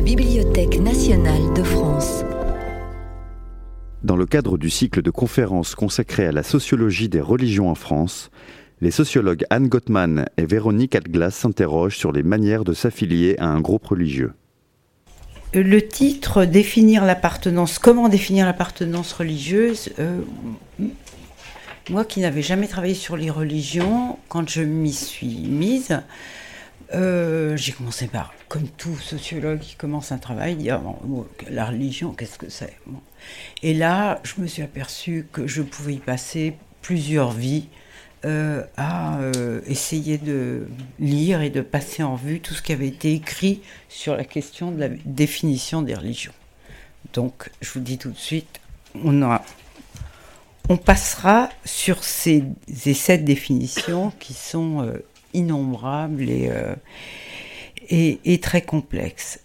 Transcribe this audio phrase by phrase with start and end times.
[0.00, 2.24] la Bibliothèque nationale de France.
[4.02, 8.30] Dans le cadre du cycle de conférences consacré à la sociologie des religions en France,
[8.80, 13.60] les sociologues Anne Gottman et Véronique Atglas s'interrogent sur les manières de s'affilier à un
[13.60, 14.32] groupe religieux.
[15.52, 20.20] Le titre Définir l'appartenance, comment définir l'appartenance religieuse euh,
[21.90, 26.00] Moi qui n'avais jamais travaillé sur les religions, quand je m'y suis mise,
[26.92, 30.80] euh, j'ai commencé par, comme tout sociologue qui commence un travail, dire
[31.48, 32.76] la religion, qu'est-ce que c'est
[33.62, 37.68] Et là, je me suis aperçue que je pouvais y passer plusieurs vies
[38.24, 40.66] euh, à euh, essayer de
[40.98, 44.72] lire et de passer en vue tout ce qui avait été écrit sur la question
[44.72, 46.32] de la définition des religions.
[47.12, 48.60] Donc, je vous dis tout de suite,
[49.04, 49.38] on,
[50.84, 54.92] passera sur ces, ces définitions qui sont
[55.34, 56.50] innombrables et,
[57.88, 59.40] et, et, très complexes.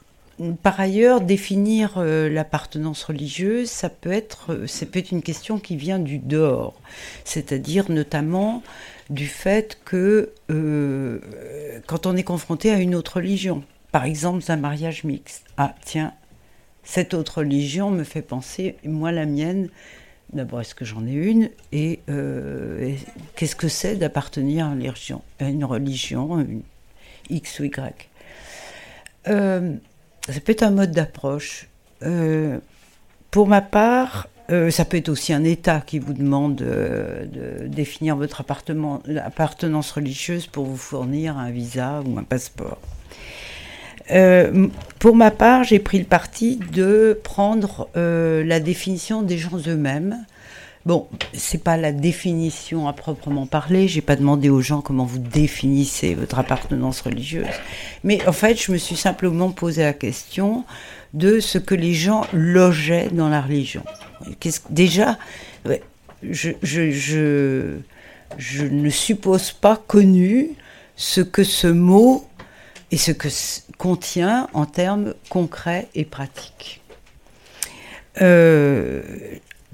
[0.63, 5.59] Par ailleurs, définir euh, l'appartenance religieuse, ça peut être, euh, ça peut être une question
[5.59, 6.73] qui vient du dehors,
[7.23, 8.61] c'est-à-dire notamment
[9.09, 11.19] du fait que euh,
[11.87, 13.63] quand on est confronté à une autre religion,
[13.93, 16.13] par exemple un mariage mixte, ah tiens,
[16.83, 19.69] cette autre religion me fait penser, moi la mienne,
[20.33, 21.99] d'abord est-ce que j'en ai une, et,
[23.35, 26.61] qu'est-ce que c'est d'appartenir à une religion, une
[27.29, 28.09] X ou Y?
[30.27, 31.67] Ça peut être un mode d'approche.
[32.01, 32.57] Euh,
[33.29, 37.67] pour ma part, euh, ça peut être aussi un État qui vous demande euh, de
[37.67, 42.79] définir votre appartenance religieuse pour vous fournir un visa ou un passeport.
[44.99, 50.25] Pour ma part, j'ai pris le parti de prendre la définition des gens eux-mêmes
[50.85, 53.87] Bon, c'est pas la définition à proprement parler.
[53.87, 57.47] J'ai pas demandé aux gens comment vous définissez votre appartenance religieuse.
[58.03, 60.63] Mais en fait, je me suis simplement posé la question
[61.15, 63.83] de ce que les gens logeaient dans la religion.
[64.69, 65.17] Déjà,
[66.21, 67.77] je, je,
[68.37, 70.51] je ne suppose pas connu
[70.95, 72.27] ce que ce mot
[72.91, 73.29] et ce que
[73.77, 76.81] contient en termes concrets et pratiques.
[78.21, 79.01] Euh,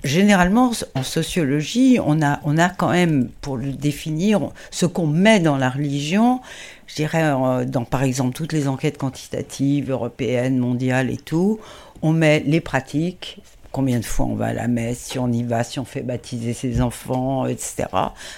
[0.03, 4.41] généralement, en sociologie, on a, on a quand même, pour le définir,
[4.71, 6.41] ce qu'on met dans la religion,
[6.87, 11.59] je dirais, euh, dans par exemple toutes les enquêtes quantitatives, européennes, mondiales et tout,
[12.01, 13.39] on met les pratiques,
[13.71, 16.01] combien de fois on va à la messe, si on y va, si on fait
[16.01, 17.87] baptiser ses enfants, etc.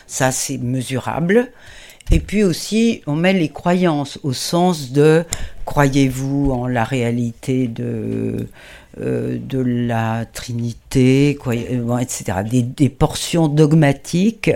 [0.06, 1.50] Ça, c'est mesurable.
[2.12, 5.24] Et puis aussi, on met les croyances au sens de
[5.66, 8.48] croyez-vous en la réalité de
[9.02, 12.38] euh, de la Trinité, euh, etc.
[12.46, 14.52] Des, portions dogmatiques.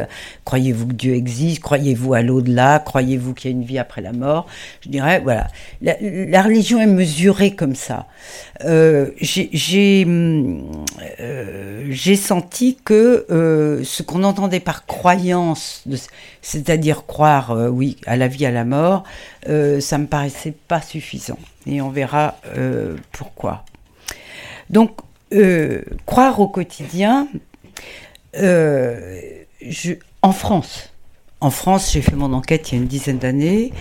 [0.46, 1.60] Croyez-vous que Dieu existe?
[1.62, 2.78] Croyez-vous à l'au-delà?
[2.78, 4.46] Croyez-vous qu'il y a une vie après la mort?
[4.82, 5.48] Je dirais, voilà.
[5.82, 8.06] La, religion est mesurée comme ça.
[8.64, 10.06] Euh, j'ai
[12.16, 13.26] senti que
[13.84, 15.84] ce qu'on entendait par croyance,
[16.44, 19.04] c'est-à-dire croire, oui, à la vie, à la mort,
[19.48, 21.40] ça me paraissait pas suffisant.
[21.66, 22.36] Et on verra
[23.12, 23.66] pourquoi.
[24.70, 24.92] Donc,
[25.34, 27.28] euh, croire au quotidien,
[28.38, 29.20] euh,
[30.22, 30.94] en France,
[31.42, 33.74] en France, j'ai fait mon enquête il y a une dizaine d'années.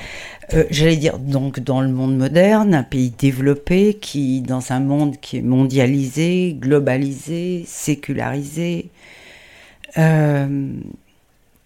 [0.55, 5.19] Euh, j'allais dire donc dans le monde moderne, un pays développé qui, dans un monde
[5.21, 8.91] qui est mondialisé, globalisé, sécularisé,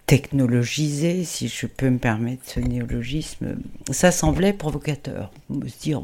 [0.06, 3.56] technologisé, si je peux me permettre ce néologisme,
[3.91, 5.31] ça semblait provocateur.
[5.50, 6.02] On se dire,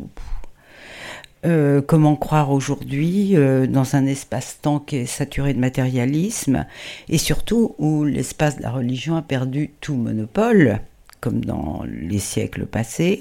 [1.46, 6.66] euh, comment croire aujourd'hui euh, dans un espace-temps qui est saturé de matérialisme
[7.08, 10.80] et surtout où l'espace de la religion a perdu tout monopole,
[11.20, 13.20] comme dans les siècles passés,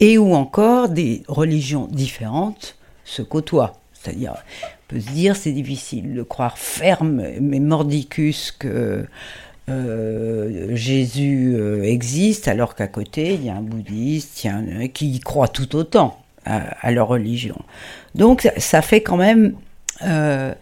[0.00, 3.74] et où encore des religions différentes se côtoient.
[3.92, 9.04] C'est-à-dire, on peut se dire, c'est difficile de croire ferme mais mordicus que
[9.68, 14.48] euh, Jésus existe, alors qu'à côté, il y a un bouddhiste
[14.94, 17.56] qui croit tout autant à, leur religion.
[18.14, 19.54] Donc ça, fait quand même...
[20.02, 20.54] Euh,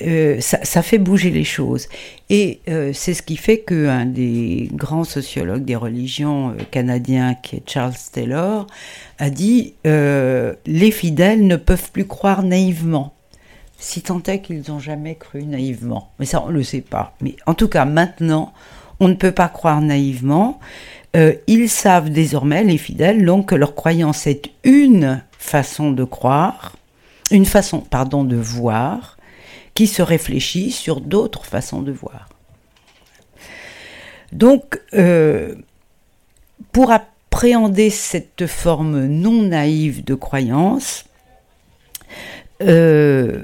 [0.00, 1.86] euh, ça, fait bouger les choses.
[2.30, 7.68] Et euh, c'est ce qui fait qu'un des grands sociologues des religions canadiens, qui est
[7.68, 8.66] Charles Taylor,
[9.18, 13.12] a dit Les fidèles ne peuvent plus croire naïvement.
[13.78, 16.12] Si tant est qu'ils n'ont jamais cru naïvement.
[16.18, 17.14] Mais ça, on ne le sait pas.
[17.20, 18.52] Mais en tout cas, maintenant,
[19.00, 20.60] on ne peut pas croire naïvement.
[21.14, 26.76] Euh, ils savent désormais, les fidèles, donc que leur croyance est une façon de croire,
[27.30, 29.18] une façon, pardon, de voir,
[29.74, 32.28] qui se réfléchit sur d'autres façons de voir.
[34.32, 35.54] Donc, euh,
[36.72, 41.04] pour appréhender cette forme non naïve de croyance,
[42.62, 43.42] euh,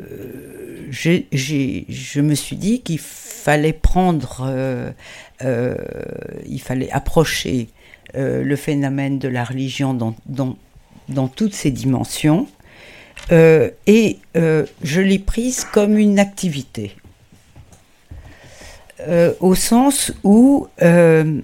[0.90, 4.90] je me suis dit qu'il fallait prendre, euh,
[5.42, 5.74] euh,
[6.46, 7.68] il fallait approcher
[8.14, 12.46] le phénomène de la religion dans toutes ses dimensions.
[13.30, 16.96] et je l'ai prise comme une activité,
[19.40, 21.42] au sens où une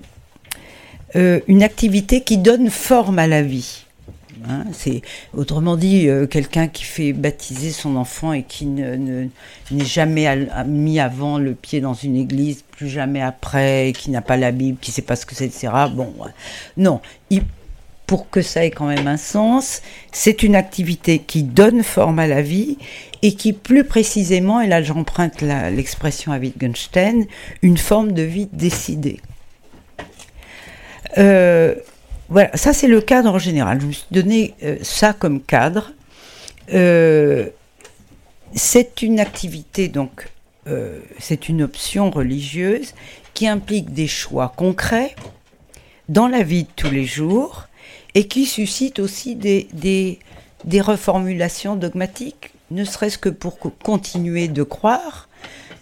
[1.63, 3.84] activité qui donne forme à la vie.
[4.49, 5.03] Hein, c'est
[5.33, 9.27] autrement dit euh, quelqu'un qui fait baptiser son enfant et qui ne,
[9.71, 14.37] n'est jamais mis avant le pied dans une église, plus jamais après, qui n'a pas
[14.37, 15.71] la Bible, qui ne sait pas ce que c'est, etc.
[15.93, 16.13] Bon,
[16.77, 17.01] non.
[18.07, 19.81] pour que ça ait quand même un sens,
[20.13, 22.77] c'est une activité qui donne forme à la vie
[23.23, 27.25] et qui plus précisément, et là j'emprunte l'expression à Wittgenstein,
[27.63, 29.21] une forme de vie décidée.
[31.17, 31.75] Euh,
[32.29, 33.81] voilà, ça c'est le cadre en général.
[33.81, 35.93] Je me suis donné euh, ça comme cadre.
[36.73, 37.49] Euh,
[38.55, 40.29] c'est une activité, donc,
[40.67, 42.95] euh, c'est une option religieuse
[43.35, 45.15] qui implique des choix concrets
[46.09, 47.67] dans la vie de tous les jours
[48.15, 50.21] et qui suscite aussi des, des,
[50.65, 55.29] des reformulations dogmatiques, ne serait-ce que pour continuer de croire,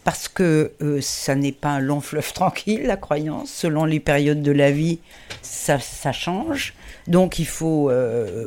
[0.05, 3.51] parce que euh, ça n'est pas un long fleuve tranquille, la croyance.
[3.53, 5.01] Selon les périodes de la vie,
[5.43, 5.79] ça,
[6.13, 6.75] change.
[7.07, 8.47] Donc il faut, euh,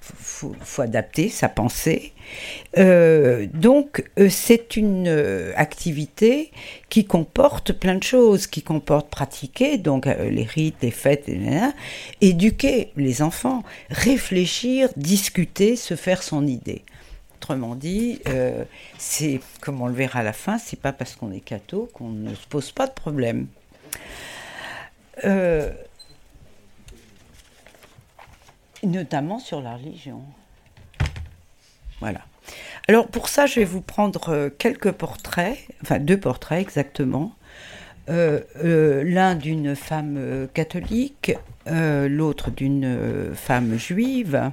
[0.00, 2.12] faut, adapter sa pensée.
[2.78, 5.08] Euh, donc c'est une
[5.56, 6.50] activité
[6.88, 11.30] qui comporte plein de choses, qui comporte pratiquer, donc les rites, les fêtes,
[12.20, 16.84] éduquer les enfants, réfléchir, discuter, se faire son idée.
[17.48, 18.64] Autrement dit, euh,
[18.98, 22.08] c'est, comme on le verra à la fin, c'est pas parce qu'on est catho qu'on
[22.08, 23.46] ne se pose pas de problème.
[25.22, 25.70] Euh,
[28.82, 30.22] notamment sur la religion.
[32.00, 32.22] Voilà.
[32.88, 37.32] Alors pour ça, je vais vous prendre euh, quelques portraits, enfin deux portraits exactement.
[38.08, 41.32] L'un d'une femme catholique,
[41.66, 44.50] l'autre d'une femme juive.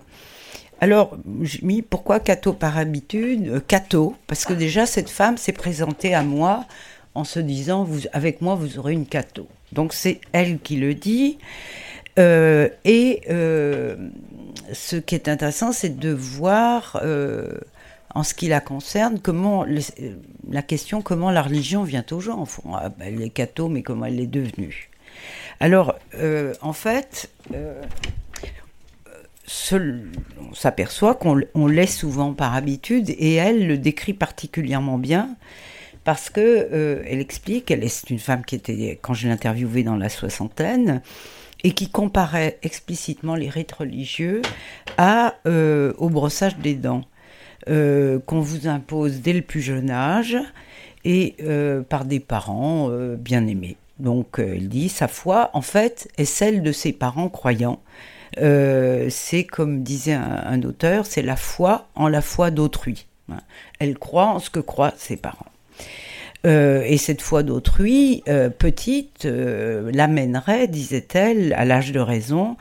[0.84, 5.54] Alors, j'ai mis pourquoi Cato par habitude euh, Cato, parce que déjà cette femme s'est
[5.54, 6.66] présentée à moi
[7.16, 9.48] en se disant avec moi vous aurez une Cato.
[9.72, 11.38] Donc c'est elle qui le dit.
[12.20, 13.96] Euh, et euh,
[14.74, 17.02] ce qui est intéressant, c'est de voir,
[18.14, 19.66] en ce qui la concerne, comment
[20.50, 22.44] la question comment la religion vient aux gens.
[22.74, 24.90] Ah, ben, elle est catho, mais comment elle est devenue?
[25.62, 25.96] Alors,
[26.62, 27.30] en fait,
[29.72, 35.36] on s'aperçoit qu'on l'est souvent par habitude et elle le décrit particulièrement bien
[36.04, 39.84] parce que euh, elle explique, elle est une femme qui était, quand je l'ai interviewée
[39.84, 41.02] dans la soixantaine,
[41.66, 44.42] et qui comparait explicitement les rites religieux
[44.98, 47.04] à, euh, au brossage des dents,
[47.70, 50.38] euh, qu'on vous impose dès le plus jeune âge
[51.06, 51.36] et
[51.90, 53.76] par des parents bien aimés.
[54.00, 57.82] Donc elle dit, sa foi, en fait, est celle de ses parents croyants
[58.40, 63.08] euh, c'est comme disait un, auteur, c'est la foi en la foi d'autrui.
[63.80, 65.46] Elle croit en ce que croient ses parents.
[66.46, 72.58] Euh, et cette foi d'autrui, euh, petite, l'amènerait, disait-elle, à l'âge de raison,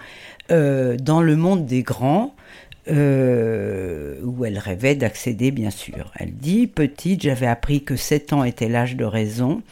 [0.50, 2.34] dans le monde des grands,
[2.88, 2.92] où
[4.44, 6.12] elle rêvait d'accéder, bien sûr.
[6.18, 9.62] Elle dit, petite, j'avais appris que 7 ans était l'âge de raison,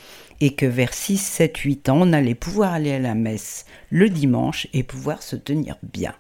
[0.41, 4.09] et que vers 6, 7, 8 ans, on allait pouvoir aller à la messe le
[4.09, 6.15] dimanche et pouvoir se tenir bien.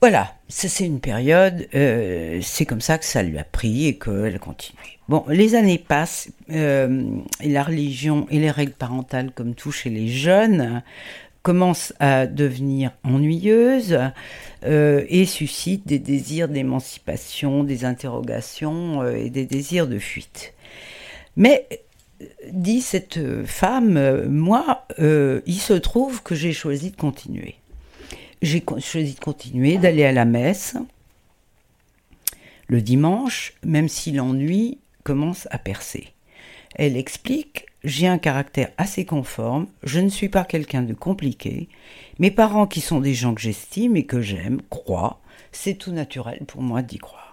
[0.00, 3.98] Voilà, ça c'est une période, euh, c'est comme ça que ça lui a pris et
[3.98, 4.78] qu'elle continue.
[5.08, 7.04] Bon, les années passent, euh,
[7.40, 10.82] et la religion et les règles parentales, comme tout chez les jeunes,
[11.42, 13.98] commencent à devenir ennuyeuses
[14.64, 20.54] euh, et suscitent des désirs d'émancipation, des interrogations et des désirs de fuite.
[21.36, 21.66] Mais
[22.52, 27.56] dit cette femme, moi, euh, il se trouve que j'ai choisi de continuer.
[28.42, 30.76] J'ai choisi de continuer, d'aller à la messe
[32.68, 36.08] le dimanche, même si l'ennui commence à percer.
[36.74, 41.68] Elle explique J'ai un caractère assez conforme, je ne suis pas quelqu'un de compliqué.
[42.18, 45.20] Mes parents, qui sont des gens que j'estime et que j'aime, croient.
[45.52, 47.27] C'est tout naturel pour moi d'y croire.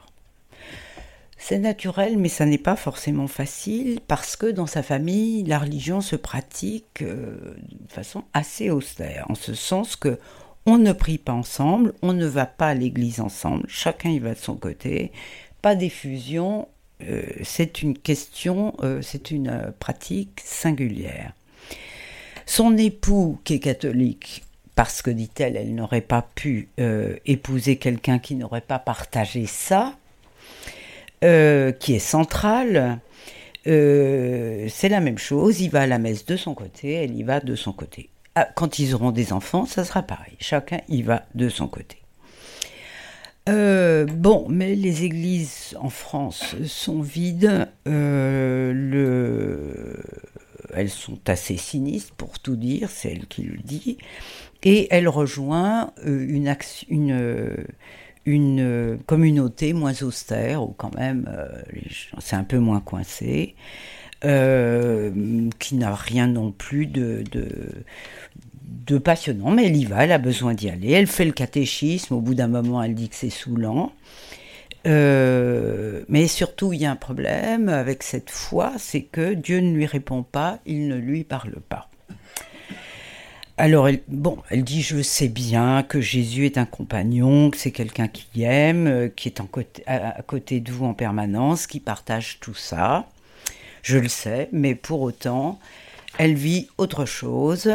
[1.47, 6.01] C'est naturel, mais ça n'est pas forcément facile parce que dans sa famille, la religion
[6.01, 10.17] se pratique euh, de façon assez austère, en ce sens que
[10.65, 14.33] on ne prie pas ensemble, on ne va pas à l'église ensemble, chacun y va
[14.33, 15.11] de son côté,
[15.61, 16.67] pas d'effusion,
[17.03, 21.33] euh, c'est une question, euh, c'est une pratique singulière.
[22.47, 28.17] Son époux, qui est catholique, parce que, dit-elle, elle, n'aurait pas pu euh, épouser quelqu'un
[28.17, 29.95] qui n'aurait pas partagé ça,
[31.25, 32.99] euh, qui est central.
[33.67, 37.23] Euh, c'est la même chose, il va à la messe de son côté, elle y
[37.23, 38.09] va de son côté.
[38.35, 41.97] Ah, quand ils auront des enfants, ça sera pareil, chacun y va de son côté.
[43.47, 47.67] bon, mais les églises en France sont vides.
[47.85, 50.03] le...
[50.75, 53.97] Elles sont assez sinistres, pour tout dire, c'est elle qui le dit.
[54.63, 56.55] Et elle rejoint euh, une,
[56.89, 57.55] une, euh,
[58.25, 61.29] une euh, communauté moins austère, ou quand même,
[62.19, 63.55] c'est un peu moins coincé,
[64.21, 67.23] qui n'a rien non plus de,
[68.87, 70.91] de, passionnant, mais elle y va, elle a besoin d'y aller.
[70.91, 73.91] Elle fait le catéchisme, au bout d'un moment, elle dit que c'est saoulant.
[74.85, 79.85] mais surtout, il y a un problème avec cette foi, c'est que Dieu ne lui
[79.85, 81.89] répond pas, il ne lui parle pas.
[83.57, 87.71] Alors, elle, bon, elle dit Je sais bien que Jésus est un compagnon, que c'est
[87.71, 89.41] quelqu'un qui aime, euh, qui est
[89.87, 93.07] à, côté de vous en permanence, qui partage tout ça.
[93.81, 95.57] Je le sais, mais pour autant,
[96.17, 97.71] elle vit autre chose.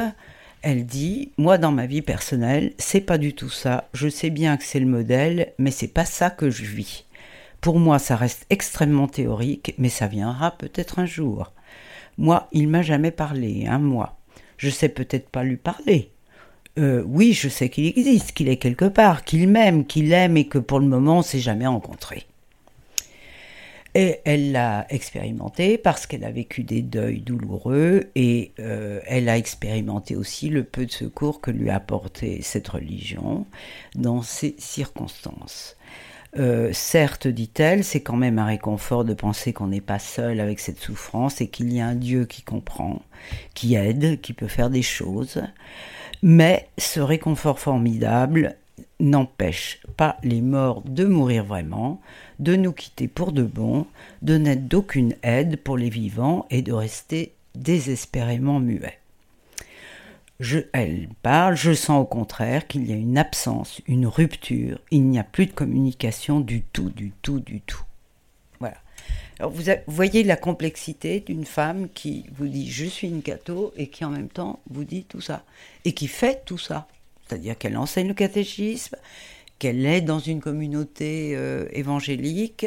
[0.61, 3.89] Elle dit Moi, dans ma vie personnelle, c'est pas du tout ça.
[3.95, 7.07] Je sais bien que c'est le modèle, mais c'est pas ça que je vis.
[7.63, 11.53] Pour moi, ça reste extrêmement théorique, mais ça viendra peut-être un jour.
[12.19, 14.11] Moi, il m'a jamais parlé, un hein.
[14.61, 16.11] Je sais peut-être pas lui parler.
[16.79, 20.49] Euh, oui, je sais qu'il existe, qu'il est quelque part, qu'il m'aime, qu'il aime et
[20.49, 22.27] que pour le moment on s'est jamais rencontré.
[23.95, 29.39] Et elle l'a expérimenté parce qu'elle a vécu des deuils douloureux et euh, elle a
[29.39, 33.47] expérimenté aussi le peu de secours que lui a apporté cette religion
[33.95, 35.75] dans ces circonstances.
[36.39, 40.61] Euh, certes, dit-elle, c'est quand même un réconfort de penser qu'on n'est pas seul avec
[40.61, 43.03] cette souffrance et qu'il y a un Dieu qui comprend,
[43.55, 45.43] qui aide, qui peut faire des choses.
[46.23, 48.57] Mais ce réconfort formidable
[49.01, 52.01] n'empêche pas les morts de mourir vraiment,
[52.39, 53.87] de nous quitter pour de bon,
[54.23, 59.00] de n'être d'aucune aide pour les vivants et de rester désespérément muets
[60.73, 65.19] elle parle, je sens au contraire qu'il y a une absence, une rupture, il n'y
[65.19, 67.83] a plus de communication du tout, du tout, du tout.
[68.59, 68.77] Voilà.
[69.39, 73.89] Alors vous, voyez la complexité d'une femme qui vous dit je suis une catho et
[73.89, 75.45] qui en même temps vous dit tout ça
[75.85, 76.89] et qui fait tout ça.
[77.27, 78.97] C'est-à-dire qu'elle enseigne le catéchisme,
[79.59, 82.67] qu'elle est dans une communauté euh, évangélique,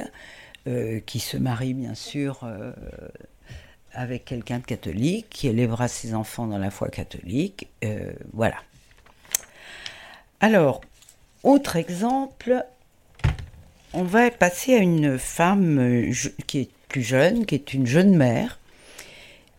[0.66, 2.72] euh, qui se marie bien sûr euh,
[3.94, 7.68] avec quelqu'un de catholique qui élèvera ses enfants dans la foi catholique.
[7.84, 8.58] Euh, voilà.
[10.40, 10.82] Alors,
[11.44, 12.66] autre exemple,
[13.94, 16.14] on va passer à une femme euh,
[16.48, 18.60] qui est plus jeune, qui est une jeune mère,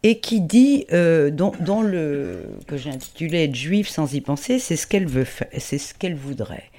[0.03, 1.31] et qui dit, euh,
[1.83, 5.27] le que j'ai intitulé Être juive sans y penser, c'est ce qu'elle veut,
[5.59, 6.71] c'est ce qu'elle voudrait.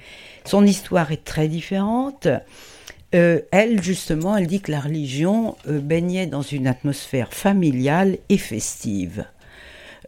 [0.44, 2.28] Son histoire est très différente.
[3.16, 8.36] Euh, elle, justement, elle dit que la religion euh, baignait dans une atmosphère familiale et
[8.36, 9.24] festive.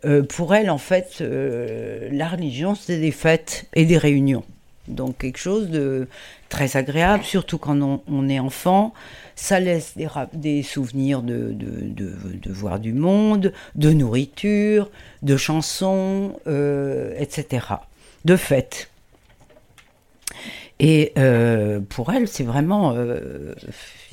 [0.05, 4.45] Euh, pour elle, en fait, la religion, c'était des fêtes et des réunions.
[4.87, 6.09] Donc quelque chose de
[6.49, 8.95] très agréable, surtout quand on, est enfant.
[9.37, 9.95] Ça laisse
[10.33, 14.91] des, souvenirs de, de, voir du monde, de nourriture,
[15.23, 17.67] de chansons, etc.
[18.25, 18.89] De fêtes.
[20.81, 23.55] Et euh, pour elle, c'est vraiment, euh,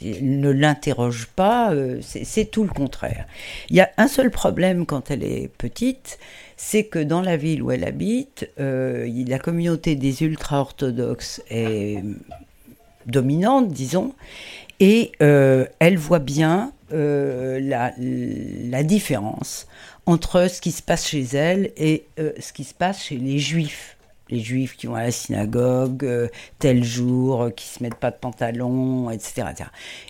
[0.01, 3.27] ne l'interroge pas, euh, c'est tout le contraire.
[3.69, 6.17] Il y a un seul problème quand elle est petite,
[6.57, 12.01] c'est que dans la ville où elle habite, la communauté des ultra-orthodoxes est
[13.05, 14.13] dominante, disons,
[14.79, 17.91] et elle voit bien la,
[18.84, 19.67] différence
[20.05, 23.95] entre ce qui se passe chez elle et ce qui se passe chez les juifs
[24.29, 26.27] les juifs qui vont à la synagogue euh,
[26.60, 29.48] tel jour, euh, qui se mettent pas de pantalon, etc.,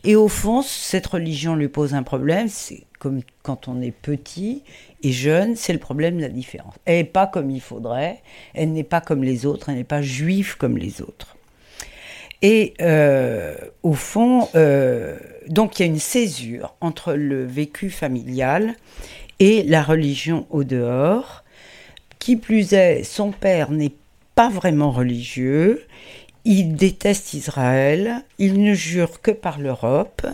[0.03, 4.63] Et au fond, cette religion lui pose un problème, c'est comme quand on est petit
[5.03, 6.75] et jeune, c'est le problème de la différence.
[6.85, 8.21] Elle n'est pas comme il faudrait,
[8.53, 11.35] elle n'est pas comme les autres, elle n'est pas juive comme les autres.
[12.41, 14.47] Et euh, au fond,
[15.47, 18.75] donc il y a une césure entre le vécu familial
[19.39, 21.43] et la religion au dehors.
[22.19, 23.93] Qui plus est, son père n'est
[24.35, 25.85] pas vraiment religieux,
[26.43, 30.27] il déteste Israël, il ne jure que par l'Europe,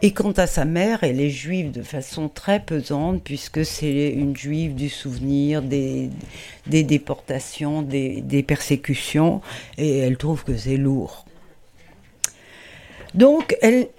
[0.00, 4.36] et quant à sa mère, elle est juive de façon très pesante, puisque c'est une
[4.36, 6.10] juive du souvenir des,
[6.68, 9.40] déportations, des, persécutions,
[9.76, 11.24] et elle trouve que c'est lourd.
[13.14, 13.56] Donc,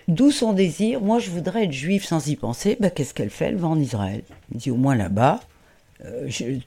[0.07, 1.01] d'où son désir?
[1.01, 2.77] Moi, je voudrais être juive sans y penser.
[2.79, 3.45] Ben, Qu'est-ce qu'elle fait?
[3.45, 4.21] Elle va en Israël.
[4.51, 5.41] Elle dit au moins là-bas,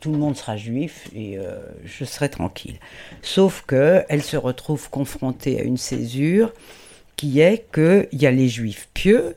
[0.00, 1.38] tout le monde sera juif et
[1.84, 2.78] je serai tranquille.
[3.22, 6.52] Sauf que elle se retrouve confrontée à une césure
[7.16, 9.34] qui est qu'il y a les juifs pieux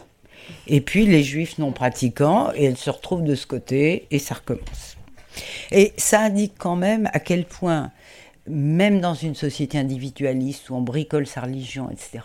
[0.67, 4.35] et puis les juifs non pratiquants, et elle se retrouve de ce côté, et ça
[4.35, 4.97] recommence.
[5.71, 7.91] Et ça indique quand même à quel point,
[8.47, 12.23] même dans une société individualiste où on bricole sa religion, etc.,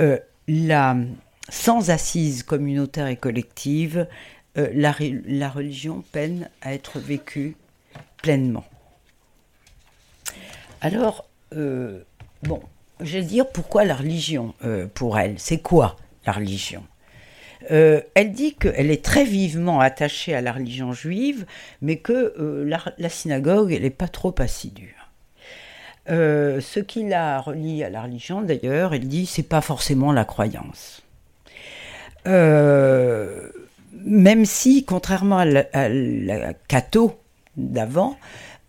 [0.00, 0.18] euh,
[0.48, 0.96] la,
[1.48, 4.06] sans assise communautaire et collective,
[4.58, 4.92] euh, la,
[5.48, 7.56] religion peine à être vécue
[8.18, 8.64] pleinement.
[10.80, 12.02] Alors, euh,
[12.42, 12.60] bon,
[13.00, 14.54] je vais dire pourquoi la religion
[14.94, 16.82] pour elle C'est quoi la religion?
[17.70, 21.46] Euh, elle dit qu'elle est très vivement attachée à la religion juive,
[21.80, 24.96] mais que euh, la, synagogue, elle n'est pas trop assidue.
[26.10, 30.24] Euh, ce qui la relie à la religion, d'ailleurs, elle dit, c'est pas forcément la
[30.24, 31.02] croyance.
[34.12, 35.46] Même si, contrairement à
[35.88, 37.18] la, catho
[37.56, 38.18] d'avant,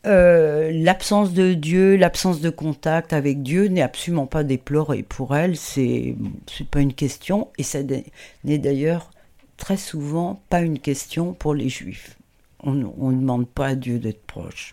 [0.06, 5.04] euh, l'absence de Dieu, l'absence de contact avec Dieu n'est absolument pas déplorée.
[5.04, 9.12] Pour elle, c'est n'est pas une question, et ça n'est d'ailleurs
[9.58, 12.18] très souvent pas une question pour les juifs.
[12.62, 12.86] On ne
[13.20, 14.72] demande pas à Dieu d'être proche.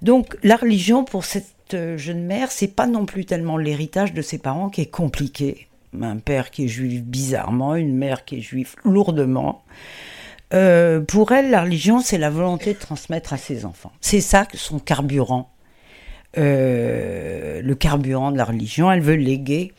[0.00, 4.38] Donc la religion pour cette jeune mère, c'est pas non plus tellement l'héritage de ses
[4.38, 5.68] parents qui est compliqué.
[6.00, 9.62] Un père qui est juif bizarrement, une mère qui est juive lourdement.
[10.52, 13.92] Euh, pour elle, la religion, c'est la volonté de transmettre à ses enfants.
[14.00, 15.50] C'est ça son carburant.
[16.38, 19.72] Euh, le carburant de la religion, elle veut léguer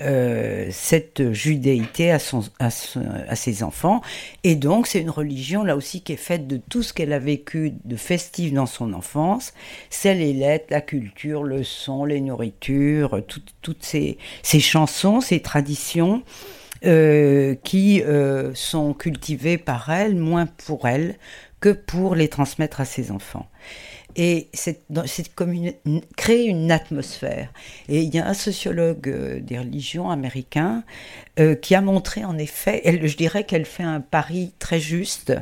[0.00, 4.00] euh, cette judéité à, ses enfants.
[4.44, 7.18] Et donc, c'est une religion, là aussi, qui est faite de tout ce qu'elle a
[7.18, 9.52] vécu de festif dans son enfance.
[9.90, 16.22] C'est les lettres, la culture, le son, les nourritures, toutes ces, ces chansons, ces traditions.
[16.84, 21.16] Euh, qui euh, sont cultivées par elle, moins pour elle
[21.58, 23.48] que pour les transmettre à ses enfants.
[24.16, 24.80] Et c'est
[25.34, 25.54] comme
[26.16, 27.52] créer une atmosphère.
[27.88, 30.84] Et il y a un sociologue euh, des religions américain
[31.62, 35.32] qui a montré en effet, elle, je dirais qu'elle fait un pari très juste,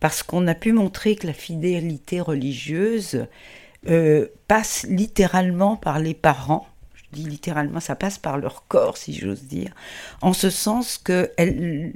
[0.00, 3.28] parce qu'on a pu montrer que la fidélité religieuse
[4.48, 6.66] passe littéralement par les parents
[7.12, 9.72] dis littéralement, ça passe par leur corps, si j'ose dire,
[10.20, 11.30] en ce sens que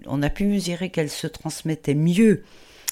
[0.07, 2.45] on a pu mesurer qu'elle se transmettait mieux,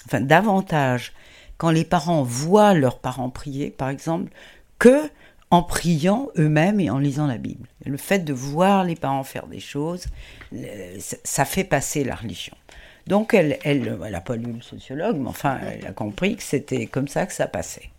[0.07, 1.13] enfin davantage,
[1.61, 4.33] quand les parents voient leurs parents prier, par exemple,
[4.79, 5.11] que
[5.51, 7.69] en priant eux-mêmes et en lisant la Bible.
[7.85, 10.07] Le fait de voir les parents faire des choses,
[11.23, 12.57] ça fait passer la religion.
[13.09, 16.43] Donc elle n'a elle, elle pas lu le sociologue, mais enfin, elle a compris que
[16.43, 17.91] c'était comme ça que ça passait.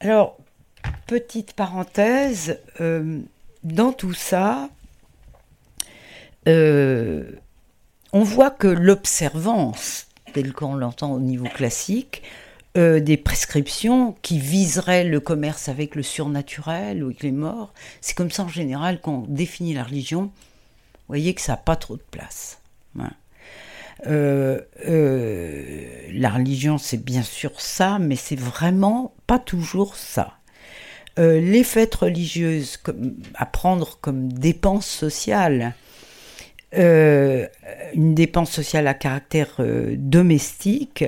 [0.00, 0.38] Alors,
[1.06, 3.20] petite parenthèse, euh,
[3.62, 4.70] dans tout ça,
[6.48, 7.30] euh,
[8.14, 12.22] on voit que l'observance, tel qu'on l'entend au niveau classique,
[12.76, 18.16] euh, des prescriptions qui viseraient le commerce avec le surnaturel ou avec les morts, c'est
[18.16, 20.24] comme ça en général qu'on définit la religion.
[20.24, 22.58] Vous voyez que ça n'a pas trop de place.
[22.98, 23.10] Hein.
[24.04, 24.60] la
[26.30, 30.34] religion, c'est bien sûr ça, mais c'est vraiment pas toujours ça.
[31.18, 32.78] Euh, les fêtes religieuses
[33.34, 35.74] à prendre comme dépense sociale,
[36.76, 37.46] euh,
[37.94, 41.04] une dépense sociale à caractère euh, domestique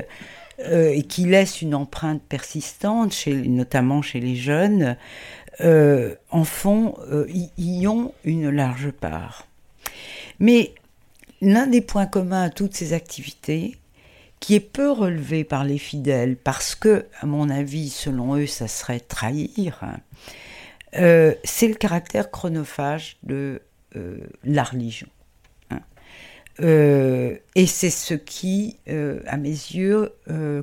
[0.58, 4.96] et qui laisse une empreinte persistante, notamment chez les jeunes,
[5.60, 6.94] en font,
[7.58, 9.46] y ont une large part.
[10.40, 10.72] Mais
[11.42, 13.76] l'un des points communs à toutes ces activités,
[14.40, 18.68] qui est peu relevé par les fidèles, parce que, à mon avis, selon eux, ça
[18.68, 19.84] serait trahir,
[20.94, 23.62] euh, c'est le caractère chronophage de
[23.96, 25.08] euh, la religion.
[26.60, 28.76] Euh, et c'est ce qui,
[29.26, 30.12] à mes yeux,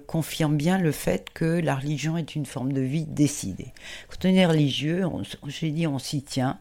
[0.08, 3.73] confirme bien le fait que la religion est une forme de vie décidée.
[4.10, 5.03] Quand on est religieux,
[5.47, 6.60] j'ai dit, on s'y tient.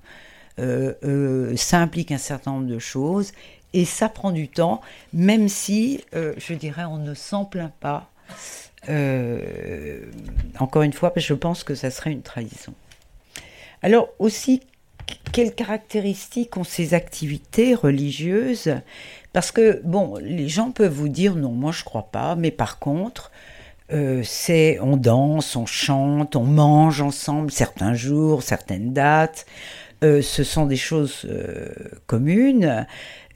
[0.59, 3.33] ça implique un certain nombre de choses
[3.73, 4.81] et ça prend du temps,
[5.12, 8.11] même si, euh, je dirais, on ne s'en plaint pas.
[8.88, 10.01] Euh,
[10.59, 12.75] encore une fois, je pense que ça serait une trahison.
[13.83, 14.61] Alors aussi,
[15.33, 18.75] quelles caractéristiques ont ces activités religieuses
[19.33, 22.79] Parce que, bon, les gens peuvent vous dire, non, moi je crois pas, mais par
[22.79, 23.31] contre,
[23.92, 29.47] euh, c'est on danse, on chante, on mange ensemble certains jours, certaines dates.
[30.03, 31.29] ce sont des choses
[32.07, 32.87] communes.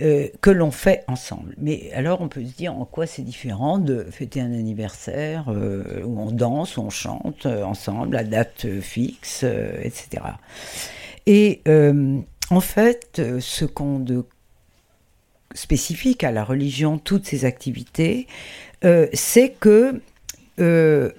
[0.02, 1.54] Euh, que l'on fait ensemble.
[1.56, 6.02] Mais alors on peut se dire en quoi c'est différent de fêter un anniversaire euh,
[6.04, 10.22] où on danse, on chante euh, ensemble à date fixe, etc.
[11.24, 11.62] Et
[12.50, 14.26] en fait, ce qu'on de
[15.56, 18.28] spécifique à la religion, toutes ces activités,
[18.84, 20.00] euh, c'est que
[20.60, 21.10] euh,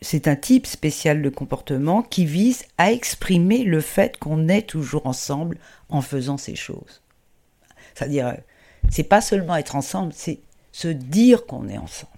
[0.00, 5.06] c'est un type spécial de comportement qui vise à exprimer le fait qu'on est toujours
[5.06, 7.02] ensemble en faisant ces choses.
[7.94, 8.36] C'est-à-dire,
[8.88, 10.38] c'est pas seulement être ensemble, c'est
[10.72, 12.11] se dire qu'on est ensemble.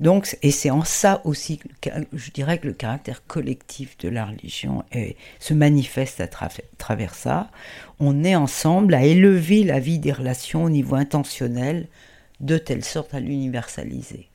[0.00, 1.60] Donc, et c'est en ça aussi,
[2.12, 4.82] je dirais que le caractère collectif de la religion
[5.38, 7.50] se manifeste à travers ça.
[8.00, 11.86] On est ensemble à élever la vie des relations au niveau intentionnel
[12.40, 14.28] de telle sorte à l'universaliser.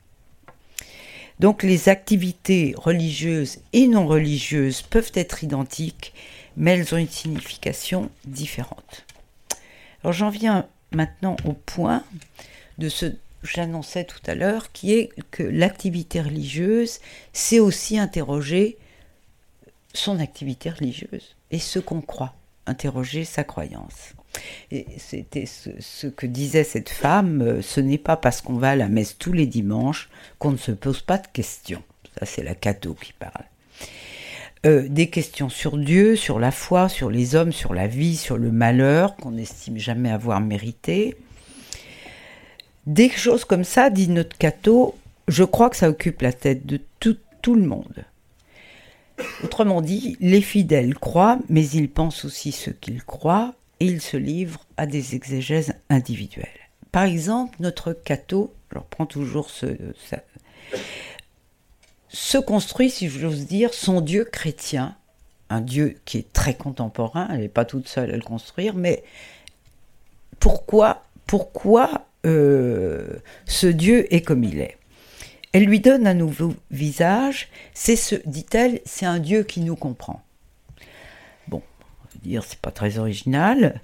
[1.38, 6.12] Donc les activités religieuses et non religieuses peuvent être identiques,
[6.56, 9.06] mais elles ont une signification différente.
[10.02, 12.04] Alors j'en viens maintenant au point
[12.78, 13.06] de ce
[13.42, 16.98] j'annonçais tout à l'heure, qui est que l'activité religieuse,
[17.32, 18.78] c'est aussi interroger
[19.94, 22.34] son activité religieuse et ce qu'on croit,
[22.66, 24.14] interroger sa croyance.
[24.70, 28.76] Et c'était ce, que disait cette femme, euh, ce n'est pas parce qu'on va à
[28.76, 31.82] la messe tous les dimanches qu'on ne se pose pas de questions.
[32.18, 33.44] Ça, c'est la catho qui parle.
[34.66, 38.36] Euh, des questions sur Dieu, sur la foi, sur les hommes, sur la vie, sur
[38.36, 41.16] le malheur qu'on n'estime jamais avoir mérité.
[42.86, 44.96] Des choses comme ça, dit notre catho,
[45.28, 47.16] je crois que ça occupe la tête de tout,
[47.54, 48.04] le monde.
[49.42, 54.18] Autrement dit, les fidèles croient, mais ils pensent aussi ce qu'ils croient, et il se
[54.18, 56.46] livre à des exégèses individuelles.
[56.92, 59.66] Par exemple, notre catho, je reprends toujours ce,
[62.08, 64.96] se construit, si j'ose dire, son Dieu chrétien,
[65.48, 69.02] un Dieu qui est très contemporain, elle n'est pas toute seule à le construire, mais
[70.38, 73.08] pourquoi, pourquoi euh,
[73.46, 74.76] ce Dieu est comme il est.
[75.52, 80.22] Elle lui donne un nouveau visage, c'est ce, dit-elle, c'est un Dieu qui nous comprend.
[82.22, 83.80] Dire c'est pas très original,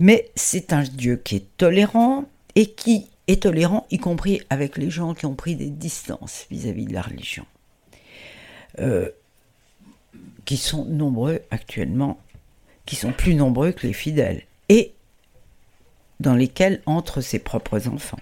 [0.00, 2.24] mais c'est un Dieu qui est tolérant
[2.56, 6.86] et qui est tolérant y compris avec les gens qui ont pris des distances vis-à-vis
[6.86, 7.46] de la religion,
[8.80, 9.08] euh,
[10.44, 12.18] qui sont nombreux actuellement,
[12.84, 14.92] qui sont plus nombreux que les fidèles, et
[16.22, 18.20] dans lesquels entrent ses propres enfants.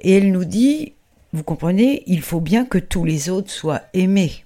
[0.00, 0.92] Et elle nous dit,
[1.32, 4.44] vous comprenez, il faut bien que tous les autres soient aimés.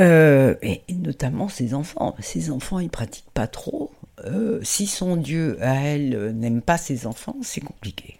[0.00, 2.14] Euh, et, notamment ses enfants.
[2.20, 3.90] Ses enfants, ils pratiquent pas trop.
[4.24, 8.18] Euh, si son Dieu à elle euh, n'aime pas ses enfants, c'est compliqué.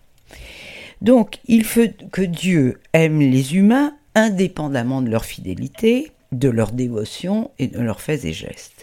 [1.01, 7.51] Donc, il faut que Dieu aime les humains indépendamment de leur fidélité, de leur dévotion
[7.59, 8.80] et de leurs faits et gestes.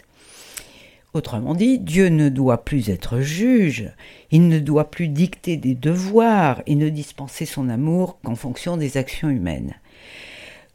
[1.14, 3.90] Autrement dit, Dieu ne doit plus être juge,
[4.30, 8.98] il ne doit plus dicter des devoirs et ne dispenser son amour qu'en fonction des
[8.98, 9.74] actions humaines.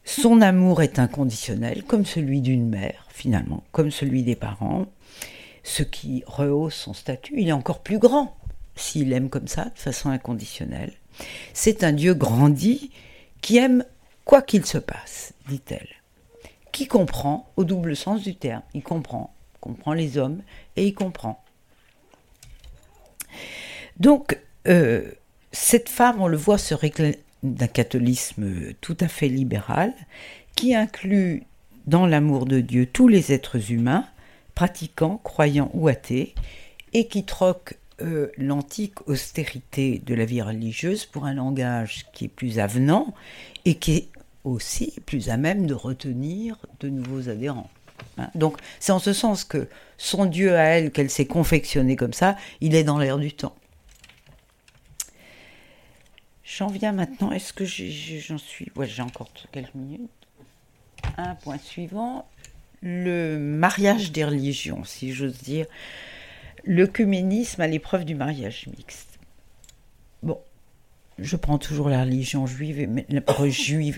[0.06, 4.88] Son amour est inconditionnel, comme celui d'une mère, finalement, comme celui des parents,
[5.64, 7.36] ce qui rehausse son statut.
[7.38, 8.36] Il est encore plus grand
[8.76, 10.94] s'il aime comme ça, de façon inconditionnelle.
[11.54, 12.92] C'est un Dieu grandi
[13.42, 13.86] qui aime
[14.26, 15.90] quoi qu'il se passe, dit-elle,
[16.72, 18.64] qui comprend au double sens du terme.
[18.74, 20.42] Il comprend, comprend les hommes
[20.76, 21.42] et il comprend.
[23.98, 25.10] Donc, euh,
[25.54, 26.76] cette femme, on le voit se,
[27.44, 29.94] d'un catholicisme tout à fait libéral,
[30.56, 31.44] qui inclut
[31.88, 34.06] dans l'amour de Dieu tous les êtres humains,
[34.54, 36.36] pratiquants, croyants ou athées,
[36.92, 42.36] et qui troque euh, l'antique austérité de la vie religieuse pour un langage qui est
[42.36, 43.14] plus avenant
[43.64, 44.08] et qui est
[44.44, 47.70] aussi plus à même de retenir de nouveaux adhérents.
[48.18, 48.30] Hein.
[48.36, 52.36] Donc c'est en ce sens que son Dieu à elle, qu'elle s'est confectionnée comme ça,
[52.62, 53.56] il est dans l'air du temps.
[56.44, 57.32] J'en viens maintenant.
[57.32, 58.72] Est-ce que j'en suis?
[58.76, 60.12] Ouais, j'ai encore quelques minutes.
[61.18, 62.28] Un point suivant.
[62.82, 65.66] Le mariage des religions, si j'ose dire.
[66.66, 69.13] L'œcuménisme à l'épreuve du mariage mixte.
[71.20, 72.80] Je prends toujours la religion juive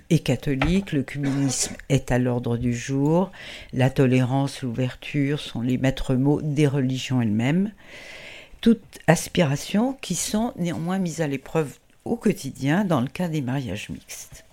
[0.10, 0.92] et, catholique.
[0.92, 3.32] L'œcuménisme est à l'ordre du jour.
[3.72, 7.72] La tolérance, l'ouverture sont les maîtres mots des religions elles-mêmes.
[8.60, 13.90] Toutes aspirations qui sont néanmoins mises à l'épreuve au quotidien dans le cas des mariages
[13.90, 14.46] mixtes.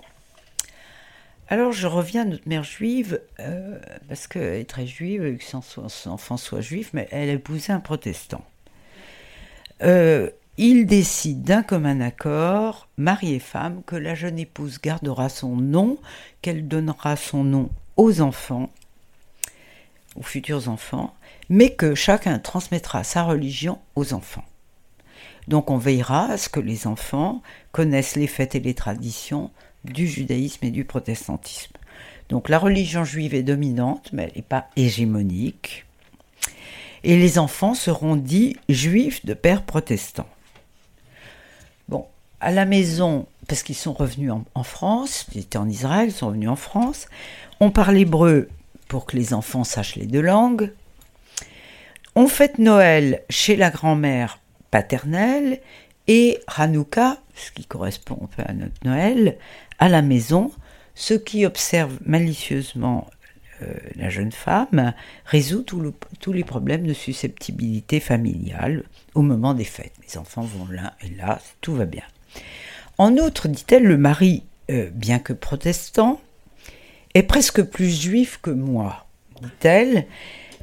[1.49, 6.11] Alors je reviens à notre mère juive, euh, parce qu'elle est très juive, que son,
[6.11, 8.45] enfant soit juif, mais elle a épousé un protestant.
[9.83, 15.57] Euh, il décide d'un commun accord, mari et femme, que la jeune épouse gardera son
[15.57, 15.97] nom,
[16.43, 18.71] qu'elle donnera son nom aux enfants,
[20.15, 21.15] aux futurs enfants,
[21.49, 24.45] mais que chacun transmettra sa religion aux enfants.
[25.49, 29.51] Donc on veillera à ce que les enfants connaissent les fêtes et les traditions
[29.85, 31.73] du judaïsme et du protestantisme.
[32.29, 35.87] Donc la religion juive est dominante, mais elle n'est pas hégémonique.
[37.05, 40.29] et les enfants seront dits juifs de père protestant.
[42.43, 46.27] À la maison, parce qu'ils sont revenus en, France, ils étaient en Israël, ils sont
[46.27, 47.07] revenus en France,
[47.61, 48.49] on parle hébreu
[48.89, 50.73] pour que les enfants sachent les deux langues.
[52.17, 54.41] On fête Noël chez la grand-mère
[54.73, 55.61] paternelle
[56.09, 59.39] et Hanouka, ce qui correspond un peu à notre Noël,
[59.79, 60.51] à la maison.
[60.97, 63.09] Ceux qui observent malicieusement
[63.63, 64.95] euh, la jeune femme
[65.27, 68.83] résout tous les problèmes de susceptibilité familiale
[69.15, 69.95] au moment des fêtes.
[70.05, 72.03] Les enfants vont là et là, tout va bien.
[72.99, 76.21] En outre, dit-elle, le mari, euh, bien que protestant,
[77.15, 79.07] est presque plus juif que moi,
[79.43, 80.07] dit-elle,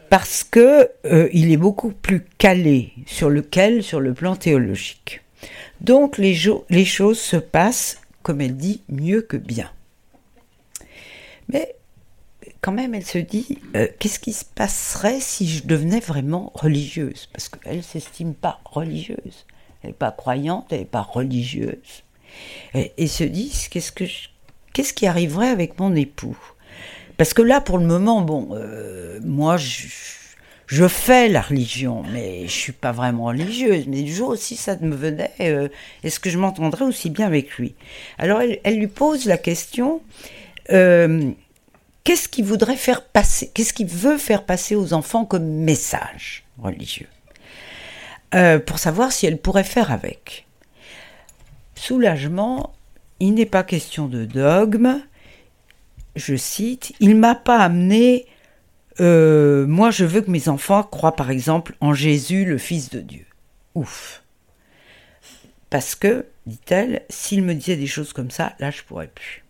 [0.10, 5.22] parce que euh, il est beaucoup plus calé sur lequel, sur le plan théologique.
[5.82, 6.34] Donc les,
[6.86, 9.72] choses se passent, comme elle dit, mieux que bien.
[11.48, 11.76] Mais
[12.62, 17.30] quand même, elle se dit, euh, qu'est-ce qui se passerait si je devenais vraiment religieuse?
[17.32, 19.46] Parce qu'elle ne s'estime pas religieuse.
[19.84, 22.04] Elle n'est pas croyante, elle n'est pas religieuse.
[22.74, 24.04] Et, se dit, qu'est-ce, que
[24.74, 26.38] qu'est-ce qui arriverait avec mon époux?
[27.18, 32.52] Parce que là, pour le moment, bon, euh, moi, je, fais la religion, mais je
[32.52, 33.88] suis pas vraiment religieuse.
[33.88, 35.68] Mais du jour aussi, ça me venait, euh,
[36.04, 37.76] est-ce que je m'entendrais aussi bien avec lui?
[38.18, 40.02] Alors, elle, elle, lui pose la question
[42.10, 47.08] qu'est-ce qu'il voudrait faire passer, qu'est-ce qu'il veut faire passer aux enfants comme message religieux,
[48.36, 50.46] euh, pour savoir si elle pourrait faire avec.
[51.76, 52.74] Soulagement,
[53.20, 55.02] il n'est pas question de dogme,
[56.16, 58.28] je cite, il m'a pas amené,
[59.00, 63.00] euh, moi je veux que mes enfants croient par exemple en Jésus le Fils de
[63.00, 63.26] Dieu.
[63.76, 64.24] Ouf.
[65.70, 69.44] Parce que, dit-elle, s'il me disait des choses comme ça, là je pourrais plus.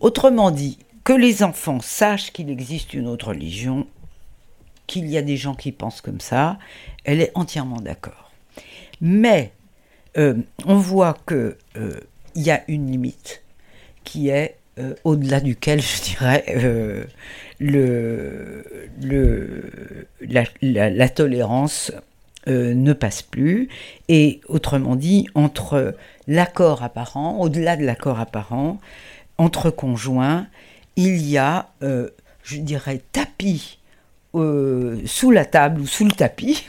[0.00, 3.86] Autrement dit, que les enfants sachent qu'il existe une autre religion,
[4.86, 6.58] qu'il y a des gens qui pensent comme ça,
[7.04, 8.30] elle est entièrement d'accord.
[9.00, 9.52] Mais
[10.16, 12.00] euh, on voit qu'il euh,
[12.34, 13.42] y a une limite
[14.04, 16.44] qui est euh, au-delà duquel, je dirais,
[20.20, 21.92] la, tolérance
[22.46, 23.68] ne passe plus.
[24.08, 25.94] Et autrement dit, entre
[26.26, 28.80] l'accord apparent, au-delà de l'accord apparent,
[29.38, 30.46] entre conjoints,
[30.96, 33.78] il y a, je dirais, tapis
[34.40, 36.66] euh, sous la table ou sous le tapis,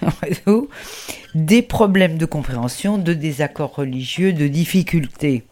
[1.36, 5.44] des problèmes de compréhension, de désaccords religieux, de difficultés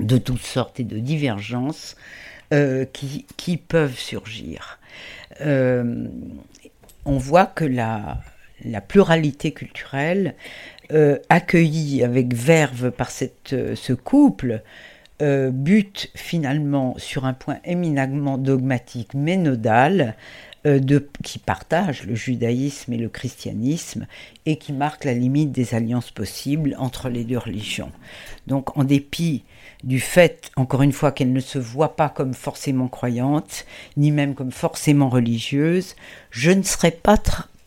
[0.00, 1.96] de toutes sortes et de divergences
[2.52, 4.78] euh, qui, peuvent surgir.
[5.40, 8.18] on voit que la,
[8.64, 10.34] la pluralité culturelle,
[11.28, 14.62] accueillie avec verve par cette, ce couple,
[15.22, 20.12] euh, bute finalement sur un point éminemment dogmatique mais nodal, euh,
[20.66, 24.06] de, qui partage le judaïsme et le christianisme
[24.46, 27.92] et qui marque la limite des alliances possibles entre les deux religions.
[28.46, 29.44] Donc en dépit
[29.84, 34.34] du fait, encore une fois, qu'elle ne se voit pas comme forcément croyante, ni même
[34.34, 35.94] comme forcément religieuse,
[36.30, 37.18] je ne serais pas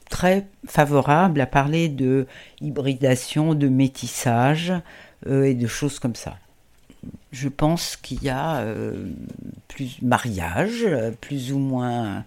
[0.09, 2.27] très favorable à parler de
[2.61, 4.73] hybridation, de métissage
[5.27, 6.37] euh, et de choses comme ça
[7.31, 9.05] je pense qu'il y a euh,
[9.67, 10.87] plus mariage,
[11.21, 12.25] plus ou moins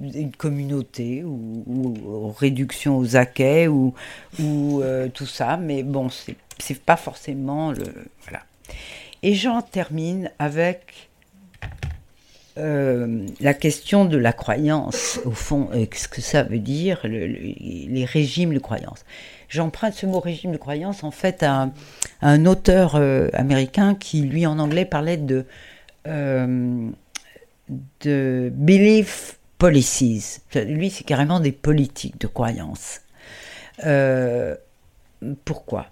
[0.00, 3.94] une communauté ou, réduction aux acquets ou,
[4.42, 6.08] euh, tout ça, mais bon,
[6.58, 7.84] c'est pas forcément le.
[8.22, 8.42] Voilà.
[9.22, 11.10] Et j'en termine avec
[12.58, 18.52] euh, la question de la croyance, au fond, ce que ça veut dire, les régimes
[18.54, 19.04] de croyance.
[19.50, 21.70] J'emprunte ce mot régime de croyance en fait à,
[22.22, 25.44] un auteur euh, américain qui, lui, en anglais, parlait de,
[26.06, 26.88] euh,
[28.00, 30.40] de belief policies.
[30.54, 33.02] Lui, c'est carrément des politiques de croyance.
[33.84, 34.56] Euh,
[35.44, 35.86] pourquoi?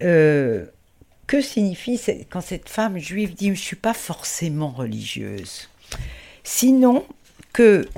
[0.00, 5.70] Que signifie quand cette femme juive dit Je ne suis pas forcément religieuse?
[6.42, 7.06] Sinon
[7.54, 7.88] que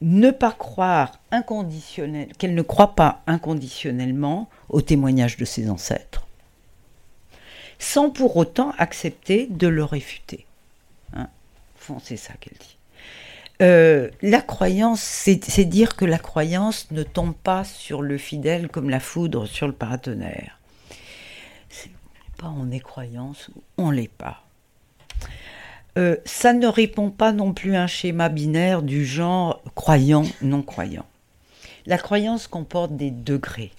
[0.00, 6.26] ne pas croire inconditionnel, qu'elle ne croit pas inconditionnellement au témoignage de ses ancêtres,
[7.78, 10.46] sans pour autant accepter de le réfuter.
[11.98, 12.76] C'est ça qu'elle dit.
[13.60, 18.88] Euh, la croyance, c'est dire que la croyance ne tombe pas sur le fidèle comme
[18.88, 20.58] la foudre sur le paratonnerre.
[21.68, 21.90] C'est
[22.38, 24.44] pas on est croyance on l'est pas.
[25.98, 30.62] Euh, ça ne répond pas non plus à un schéma binaire du genre croyant, non
[30.62, 31.06] croyant.
[31.84, 33.72] La croyance comporte des degrés.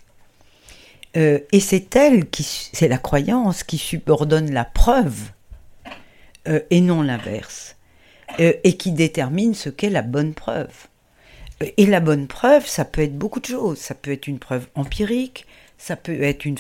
[1.17, 5.32] Euh, et c'est elle qui, c'est la croyance qui subordonne la preuve
[6.71, 7.76] et non l'inverse,
[8.39, 10.88] et qui détermine ce qu'est la bonne preuve.
[11.78, 13.78] Et la bonne preuve, ça peut être beaucoup de choses.
[13.78, 15.46] Ça peut être une preuve empirique,
[15.78, 16.58] ça peut être une,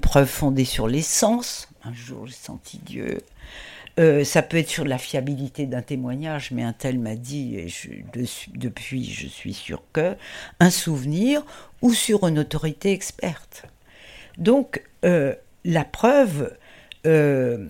[0.00, 1.68] preuve fondée sur les sens.
[1.84, 3.18] Un jour, j'ai senti Dieu.
[4.00, 7.66] Euh, ça peut être sur la fiabilité d'un témoignage, mais un tel m'a dit, et
[8.54, 10.16] depuis je suis sûr que,
[10.60, 11.44] un souvenir,
[11.82, 13.64] ou sur une autorité experte.
[14.38, 16.56] Donc, euh, la preuve
[17.06, 17.66] euh,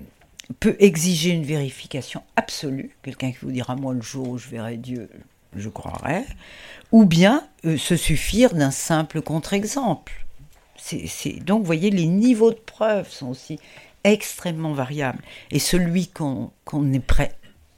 [0.61, 2.97] peut exiger une vérification absolue.
[3.03, 5.09] Quelqu'un qui vous dira, moi, le jour où je verrai Dieu,
[5.57, 6.25] je croirai.
[6.91, 10.13] Ou bien se suffire d'un simple contre-exemple.
[11.43, 13.59] Donc, vous voyez, les niveaux de preuve sont aussi
[14.05, 15.23] extrêmement variable.
[15.51, 16.51] Et celui qu'on
[16.93, 17.37] est prêt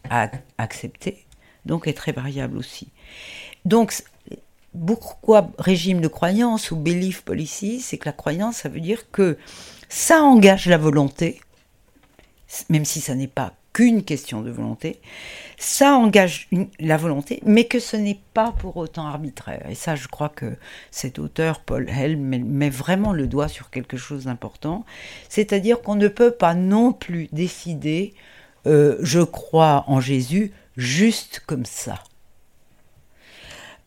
[0.09, 1.25] à accepter,
[1.67, 2.89] donc, est très variable aussi.
[3.65, 3.95] Donc,
[4.87, 9.39] pourquoi régime de croyance ou belief policy C'est que la croyance, ça veut dire que
[9.89, 11.41] ça engage la volonté,
[12.69, 15.01] même si ça n'est pas qu'une question de volonté,
[15.59, 19.67] ça engage la volonté, mais que ce n'est pas pour autant arbitraire.
[19.69, 20.57] Et ça, je crois que
[20.93, 24.85] cet auteur, Paul Helm, met vraiment le doigt sur quelque chose d'important,
[25.29, 28.15] c'est-à-dire qu'on ne peut pas non plus décider
[28.67, 32.03] euh, je crois en Jésus juste comme ça.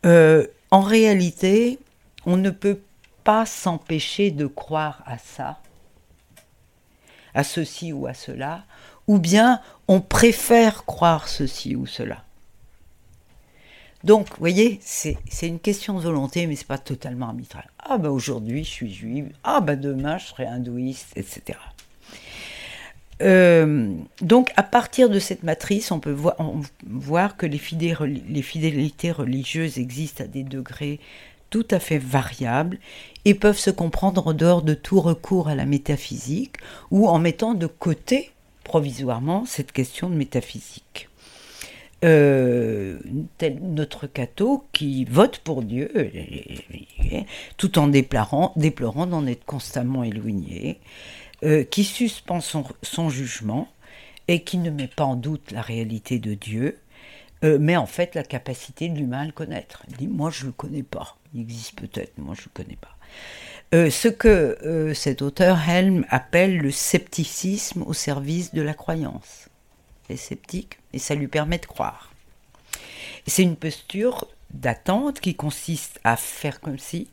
[0.06, 1.80] Euh, en réalité,
[2.25, 2.80] on ne peut
[3.23, 5.60] pas s'empêcher de croire à ça,
[7.38, 8.63] à ceci ou à cela,
[9.06, 12.23] ou bien on préfère croire ceci ou cela.
[14.04, 17.67] Donc, vous voyez, c'est une question de volonté, mais ce n'est pas totalement arbitraire.
[17.78, 19.30] Ah ben aujourd'hui, je suis juive.
[19.43, 21.60] Ah ben demain, je serai hindouiste, etc.
[23.21, 26.15] Euh, donc, à partir de cette matrice, on peut
[26.86, 31.00] voir, que les fidélités religieuses existent à des degrés
[31.50, 32.80] tout à fait variables
[33.26, 36.58] et peuvent se comprendre en dehors de tout recours à la métaphysique
[36.92, 38.32] ou en mettant de côté
[38.64, 41.10] provisoirement cette question de métaphysique.
[42.06, 43.00] Euh,
[43.40, 45.92] tel notre catho qui vote pour Dieu,
[47.58, 48.54] tout en déplorant,
[49.08, 50.80] d'en être constamment éloigné,
[51.44, 53.68] euh, qui suspend son, jugement
[54.28, 56.78] et qui ne met pas en doute la réalité de Dieu,
[57.44, 59.84] euh, mais en fait la capacité de l'humain à le connaître.
[59.90, 62.78] Il dit Moi je ne le connais pas, il existe peut-être, moi je ne connais
[62.78, 62.95] pas.
[63.73, 69.50] Euh, ce que euh, cet auteur Helm appelle le scepticisme au service de la croyance.
[70.10, 72.12] Il est sceptique et ça lui permet de croire.
[73.28, 77.10] C'est une posture d'attente qui consiste à faire comme si,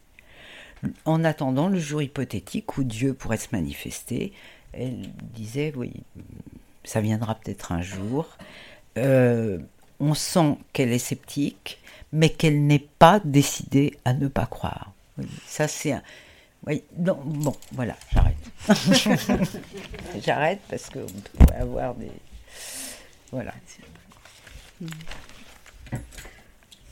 [1.05, 4.33] en attendant le jour hypothétique où Dieu pourrait se manifester,
[4.73, 5.93] elle disait, oui,
[6.85, 8.39] ça viendra peut-être un jour.
[8.97, 9.59] Euh,
[9.99, 11.81] on sent qu'elle est sceptique,
[12.15, 14.93] mais qu'elle n'est pas décidée à ne pas croire.
[15.47, 16.03] ça, c'est un,
[16.67, 18.37] oui, bon, voilà, j'arrête.
[20.25, 22.11] j'arrête parce qu'on pourrait avoir des.
[23.31, 23.53] Voilà.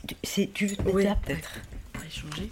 [0.05, 1.59] Tu, tu veux te mettre là peut-être?
[2.05, 2.51] échanger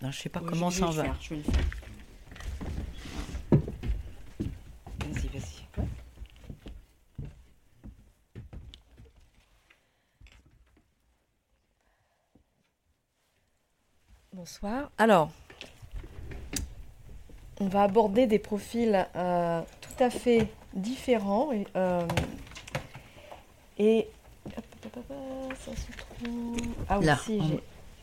[0.00, 1.14] Non, je sais pas comment ça va.
[1.20, 1.64] je vais le faire.
[5.00, 5.51] Vas-y, vas-y.
[14.34, 14.90] Bonsoir.
[14.96, 15.30] Alors,
[17.60, 21.52] on va aborder des profils euh, tout à fait différents.
[21.52, 22.06] Et, euh,
[23.78, 24.08] et...
[24.54, 26.56] ça se trouve...
[26.88, 27.42] Ah oui, si,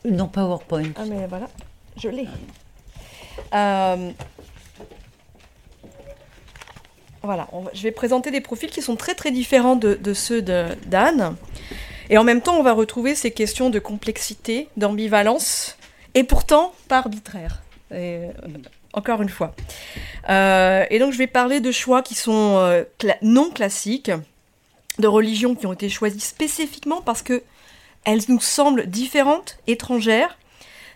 [0.04, 0.10] j'ai...
[0.12, 0.92] Non, PowerPoint.
[0.94, 1.48] Ah mais voilà,
[1.96, 2.28] je l'ai.
[3.52, 4.12] Euh,
[7.22, 11.34] voilà, je vais présenter des profils qui sont très très différents de, de ceux d'Anne.
[12.08, 15.76] Et en même temps, on va retrouver ces questions de complexité, d'ambivalence,
[16.14, 17.62] et pourtant pas arbitraire.
[17.92, 18.30] Euh,
[18.92, 19.54] encore une fois.
[20.28, 22.82] Euh, et donc je vais parler de choix qui sont euh,
[23.22, 24.10] non classiques,
[24.98, 27.42] de religions qui ont été choisies spécifiquement parce que
[28.04, 30.36] elles nous semblent différentes, étrangères.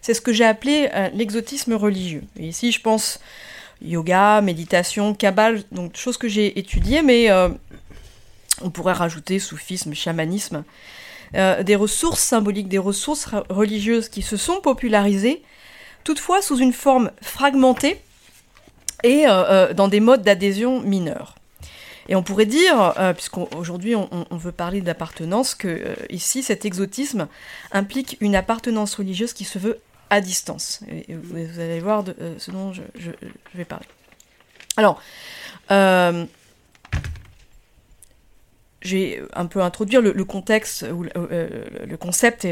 [0.02, 2.24] C'est ce que j'ai appelé l'exotisme religieux.
[2.38, 3.20] Et ici, je pense
[3.80, 7.30] yoga, méditation, kabbale, donc choses que j'ai étudiées, mais
[8.62, 10.64] on pourrait rajouter soufisme, chamanisme.
[11.36, 15.42] Euh, des ressources symboliques, des ressources religieuses qui se sont popularisées,
[16.04, 18.00] toutefois sous une forme fragmentée
[19.02, 21.34] et euh, euh, dans des modes d'adhésion mineurs.
[22.08, 27.28] Et on pourrait dire, puisqu'aujourd'hui on, veut parler d'appartenance, que ici cet exotisme
[27.72, 29.80] implique une appartenance religieuse qui se veut
[30.10, 30.80] à distance.
[31.08, 32.82] Vous, allez voir de, ce dont je,
[33.54, 33.86] vais parler.
[34.76, 35.00] Alors,
[38.84, 42.46] j'ai un peu introduire le, contexte ou le concept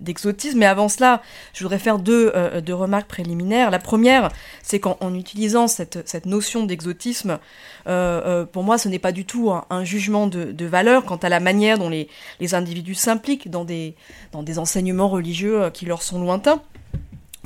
[0.00, 1.20] d'exotisme, mais avant cela,
[1.52, 2.32] je voudrais faire deux,
[2.64, 3.70] deux remarques préliminaires.
[3.70, 4.30] La première,
[4.62, 7.38] c'est qu'en utilisant cette, cette notion d'exotisme,
[7.84, 11.78] pour moi, ce n'est pas du tout un, jugement de, valeur quant à la manière
[11.78, 12.08] dont les,
[12.40, 13.96] les individus s'impliquent dans des,
[14.32, 16.62] dans des enseignements religieux qui leur sont lointains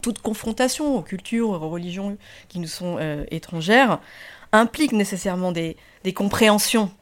[0.03, 4.01] toute confrontation aux cultures, aux religions qui nous sont euh, étrangères,
[4.51, 5.77] implique nécessairement des,
[6.15, 7.02] compréhensions euh,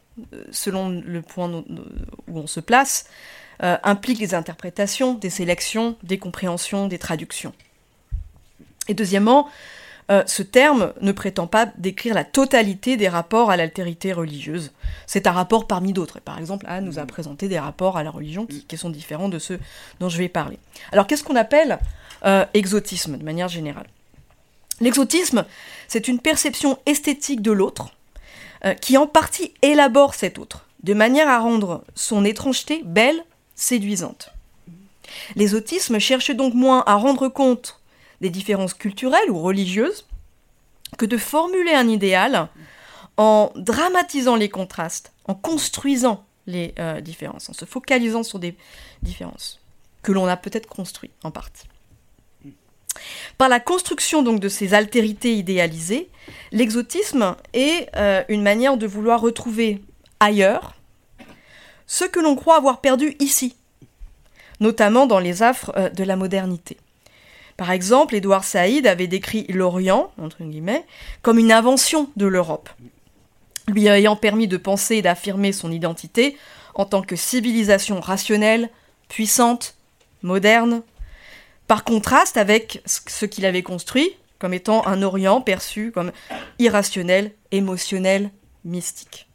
[0.50, 3.06] selon le point où on se place,
[3.62, 7.52] euh, implique des interprétations, des sélections, des compréhensions, des traductions.
[8.88, 9.48] Et deuxièmement,
[10.26, 14.72] ce terme ne prétend pas décrire la totalité des rapports à l'altérité religieuse.
[15.06, 16.18] C'est un rapport parmi d'autres.
[16.18, 19.28] par exemple, Anne nous a présenté des rapports à la religion qui, qui sont différents
[19.28, 19.60] de ceux
[20.00, 20.58] dont je vais parler.
[20.90, 21.78] Alors, qu'est-ce qu'on appelle
[22.24, 23.86] euh, exotisme de manière générale?
[24.80, 25.44] L'exotisme,
[25.88, 27.90] c'est une perception esthétique de l'autre
[28.64, 34.30] euh, qui en partie élabore cet autre, de manière à rendre son étrangeté belle, séduisante.
[35.36, 37.80] L'exotisme cherche donc moins à rendre compte
[38.20, 40.06] des différences culturelles ou religieuses
[40.98, 42.48] que de formuler un idéal
[43.16, 48.56] en dramatisant les contrastes, en construisant les euh, différences, en se focalisant sur des
[49.02, 49.60] différences
[50.02, 51.66] que l'on a peut-être construites en partie.
[53.38, 56.10] Par la construction donc de ces altérités idéalisées,
[56.52, 59.80] l'exotisme est euh, une manière de vouloir retrouver
[60.18, 60.74] ailleurs
[61.86, 63.56] ce que l'on croit avoir perdu ici,
[64.60, 66.76] notamment dans les affres euh, de la modernité.
[67.56, 70.86] Par exemple, Édouard Saïd avait décrit l'Orient, entre guillemets,
[71.20, 72.70] comme une invention de l'Europe,
[73.68, 76.38] lui ayant permis de penser et d'affirmer son identité
[76.74, 78.70] en tant que civilisation rationnelle,
[79.08, 79.74] puissante,
[80.22, 80.82] moderne,
[81.70, 86.10] par contraste avec ce qu'il avait construit comme étant un Orient perçu comme
[86.58, 88.32] irrationnel, émotionnel,
[88.64, 89.28] mystique.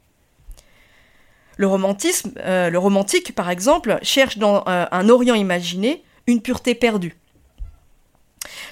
[1.56, 6.76] Le romantisme, euh, le romantique par exemple, cherche dans euh, un Orient imaginé une pureté
[6.76, 7.16] perdue.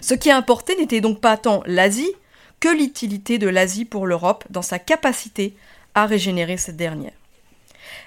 [0.01, 2.11] Ce qui a importé n'était donc pas tant l'Asie
[2.59, 5.55] que l'utilité de l'Asie pour l'Europe dans sa capacité
[5.95, 7.13] à régénérer cette dernière.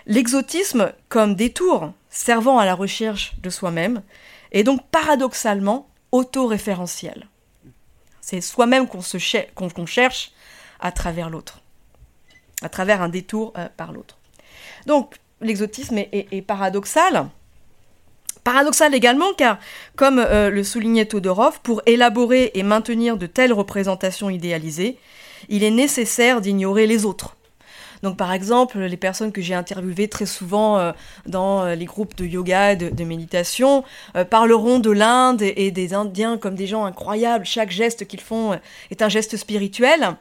[0.05, 4.03] L'exotisme comme détour servant à la recherche de soi-même
[4.53, 7.29] et donc paradoxalement autoréférentiel.
[8.21, 10.33] C'est soi-même qu'on cherche
[10.81, 11.61] à travers l'autre,
[12.63, 14.19] à travers un détour euh, par l'autre.
[14.87, 17.29] Donc l'exotisme est, paradoxal.
[18.45, 19.59] Paradoxal également car,
[19.97, 24.99] comme euh, le soulignait Todorov, pour élaborer et maintenir de telles représentations idéalisées,
[25.49, 27.37] il est nécessaire d'ignorer les autres,
[28.07, 30.93] donc par exemple, les personnes que j'ai interviewées très souvent euh,
[31.27, 33.83] dans euh, les groupes de yoga et de, méditation
[34.15, 37.45] euh, parleront de l'Inde et, des Indiens comme des gens incroyables.
[37.45, 38.57] Chaque geste qu'ils font
[38.93, 40.15] est un geste spirituel.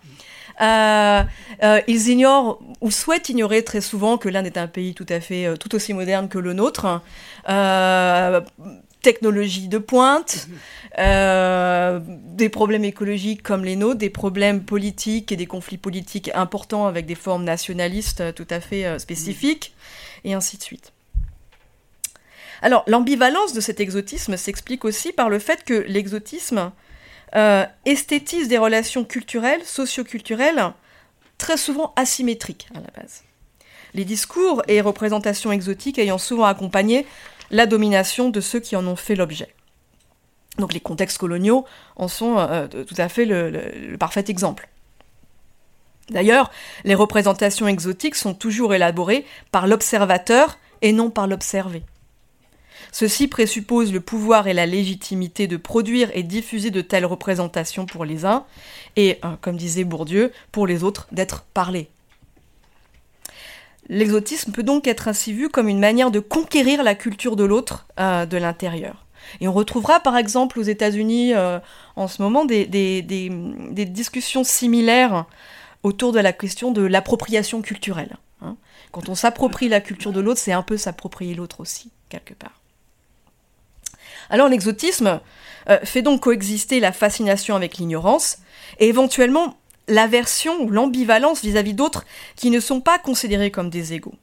[0.60, 5.56] ils ignorent ou souhaitent ignorer très souvent que l'Inde est un pays tout à fait
[5.60, 7.02] tout aussi moderne que le nôtre
[9.06, 10.48] technologies de pointe,
[10.98, 16.88] euh, des problèmes écologiques comme les nôtres, des problèmes politiques et des conflits politiques importants
[16.88, 19.76] avec des formes nationalistes tout à fait euh, spécifiques,
[20.24, 20.92] et ainsi de suite.
[22.64, 26.72] Alors, l'ambivalence de cet exotisme s'explique aussi par le fait que l'exotisme
[27.36, 30.74] euh, esthétise des relations culturelles, socioculturelles,
[31.38, 33.22] très souvent asymétriques à la base.
[33.94, 37.06] Les discours et représentations exotiques ayant souvent accompagné
[37.52, 39.54] la domination de ceux qui en ont fait l'objet.
[40.58, 41.66] Donc les contextes coloniaux
[41.96, 44.70] en sont euh, tout à fait le, parfait exemple.
[46.10, 46.52] D'ailleurs,
[46.84, 51.84] les représentations exotiques sont toujours élaborées par l'observateur et non par l'observé.
[52.92, 58.06] Ceci présuppose le pouvoir et la légitimité de produire et diffuser de telles représentations pour
[58.06, 58.46] les uns,
[58.96, 61.90] et, euh, comme disait Bourdieu, pour les autres d'être parlées.
[63.88, 67.86] L'exotisme peut donc être ainsi vu comme une manière de conquérir la culture de l'autre
[68.00, 69.06] euh, de l'intérieur.
[69.42, 71.60] Et on retrouvera par exemple aux États-Unis euh,
[71.96, 72.66] en ce moment des,
[73.90, 75.26] discussions similaires
[75.84, 78.18] autour de la question de l'appropriation culturelle.
[78.42, 78.56] Hein.
[78.92, 82.62] Quand on s'approprie la culture de l'autre, c'est un peu s'approprier l'autre aussi, quelque part.
[84.30, 85.20] Alors l'exotisme
[85.70, 88.40] euh, fait donc coexister la fascination avec l'ignorance,
[88.80, 89.58] et éventuellement
[89.88, 92.06] l'aversion ou l'ambivalence vis-à-vis d'autres
[92.36, 94.16] qui ne sont pas considérés comme des égaux.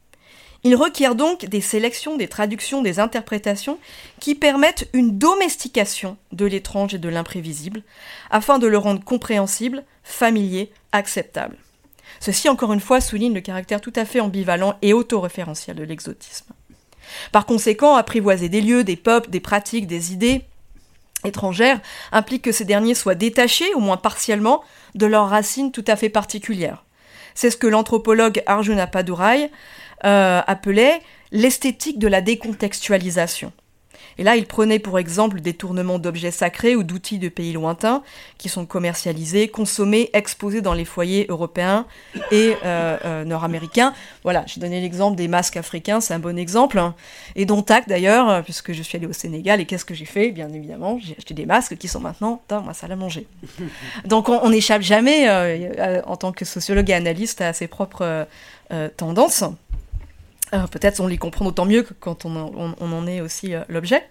[0.65, 3.79] Il requiert donc des sélections, des traductions, des interprétations
[4.21, 7.83] qui permettent une domestication de l'étrange et de l'imprévisible,
[8.31, 11.57] afin de le rendre compréhensible, familier, acceptable.
[12.21, 16.53] Ceci, encore une fois, souligne le caractère tout à fait ambivalent et autoréférentiel de l'exotisme.
[17.33, 20.45] Par conséquent, apprivoiser des lieux, des peuples, des pratiques, des idées,
[21.25, 24.63] étrangères implique que ces derniers soient détachés, au moins partiellement,
[24.95, 26.85] de leurs racines tout à fait particulières.
[27.35, 29.51] c'est ce que l'anthropologue Arjuna Padurai
[30.03, 31.01] appelait
[31.31, 33.53] l'esthétique de la décontextualisation.
[34.19, 38.03] Et là, il prenait pour exemple des tournements d'objets sacrés ou d'outils de pays lointains
[38.39, 41.87] qui sont commercialisés, consommés, exposés dans les foyers européens
[42.31, 43.95] et euh, euh, nord-américains.
[44.23, 46.79] Voilà, j'ai donné l'exemple des masques africains, c'est un bon exemple.
[46.79, 46.95] Hein.
[47.37, 50.31] Et dont acte d'ailleurs, puisque je suis allée au Sénégal, et qu'est-ce que j'ai fait?
[50.31, 53.27] Bien évidemment, j'ai acheté des masques qui sont maintenant dans ma salle à manger.
[54.05, 58.27] Donc on n'échappe jamais, euh, en tant que sociologue et analyste, à ses propres
[58.97, 59.45] tendances.
[60.55, 64.07] Euh, peut-être on les comprend d'autant mieux que quand on, en est aussi euh, l'objet.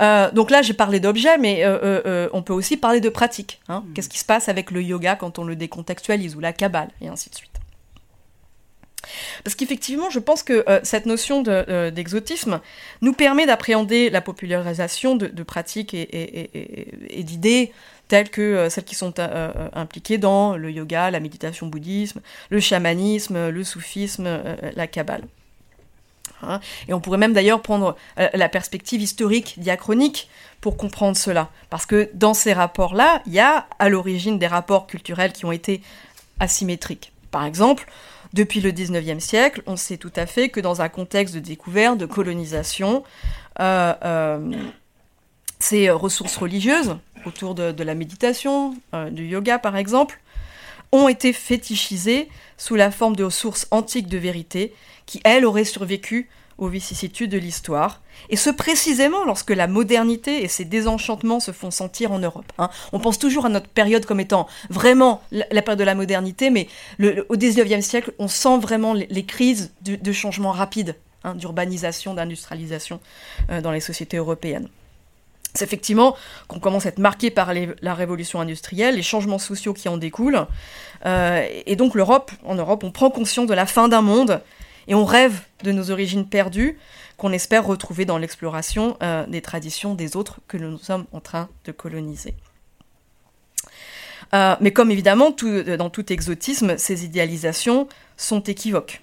[0.00, 1.64] Euh, donc là, j'ai parlé d'objet, mais
[2.32, 3.60] on peut aussi parler de pratique.
[3.68, 3.84] Hein.
[3.86, 3.92] Mm.
[3.92, 7.08] Qu'est-ce qui se passe avec le yoga quand on le décontextualise, ou la kabbale, et
[7.08, 7.50] ainsi de suite.
[9.44, 12.60] Parce qu'effectivement, je pense que cette notion d'exotisme
[13.02, 17.72] nous permet d'appréhender la popularisation de, pratiques et, d'idées
[18.08, 19.14] telles que celles qui sont
[19.74, 22.20] impliquées dans le yoga, la méditation bouddhisme,
[22.50, 24.28] le chamanisme, le soufisme,
[24.74, 25.22] la kabbale.
[26.42, 26.60] Hein.
[26.88, 30.28] Et on pourrait même d'ailleurs prendre euh, la perspective historique, diachronique,
[30.60, 31.50] pour comprendre cela.
[31.70, 35.52] Parce que dans ces rapports-là, il y a à l'origine des rapports culturels qui ont
[35.52, 35.82] été
[36.40, 37.12] asymétriques.
[37.30, 37.86] Par exemple,
[38.32, 41.98] depuis le 19e siècle, on sait tout à fait que dans un contexte de découverte,
[41.98, 43.04] de colonisation,
[43.60, 44.52] euh, euh,
[45.58, 48.76] ces ressources religieuses, autour de, la méditation,
[49.10, 50.20] du yoga par exemple,
[50.92, 54.74] ont été fétichisées sous la forme de sources antiques de vérité
[55.06, 56.28] qui, elle, aurait survécu
[56.58, 61.70] aux vicissitudes de l'histoire, et ce précisément lorsque la modernité et ses désenchantements se font
[61.70, 62.50] sentir en Europe.
[62.58, 62.70] Hein.
[62.92, 66.68] On pense toujours à notre période comme étant vraiment la, période de la modernité, mais
[67.28, 73.00] au XIXe siècle, on sent vraiment les, crises de, changement rapide, hein, d'urbanisation, d'industrialisation
[73.50, 74.68] euh, dans les sociétés européennes.
[75.54, 76.16] C'est effectivement
[76.48, 80.46] qu'on commence à être marqué par la révolution industrielle, les changements sociaux qui en découlent,
[81.04, 84.42] euh, et donc l'Europe, en Europe, on prend conscience de la fin d'un monde
[84.88, 86.78] et on rêve de nos origines perdues
[87.16, 91.48] qu'on espère retrouver dans l'exploration euh, des traditions des autres que nous sommes en train
[91.64, 92.34] de coloniser.
[94.34, 95.30] Euh, mais comme évidemment,
[95.78, 99.00] dans tout exotisme, ces idéalisations sont équivoques.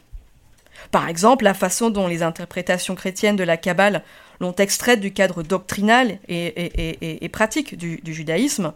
[0.91, 4.04] Par exemple, la façon dont les interprétations chrétiennes de la Kabbale
[4.44, 8.74] l'ont extraite du cadre doctrinal et, pratique du, judaïsme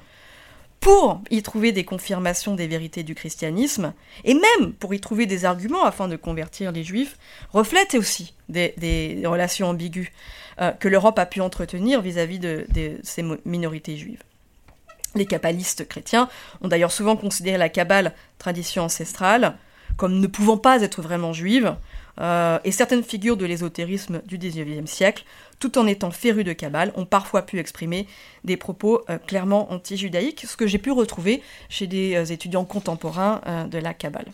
[0.79, 3.93] pour y trouver des confirmations des vérités du christianisme,
[4.23, 7.17] et même pour y trouver des arguments afin de convertir les juifs,
[7.51, 10.07] reflète aussi des, relations ambiguës
[10.61, 12.65] euh, que l'Europe a pu entretenir vis-à-vis de,
[13.03, 14.23] ces minorités juives.
[15.15, 16.29] Les kabbalistes chrétiens
[16.61, 19.57] ont d'ailleurs souvent considéré la Kabbale, tradition ancestrale,
[19.97, 21.75] comme ne pouvant pas être vraiment juive,
[22.19, 25.23] euh, et certaines figures de l'ésotérisme du XIXe siècle,
[25.59, 28.07] tout en étant férus de Kabbale, ont parfois pu exprimer
[28.43, 33.41] des propos euh, clairement anti-judaïques, ce que j'ai pu retrouver chez des euh, étudiants contemporains
[33.69, 34.27] de la Kabbale.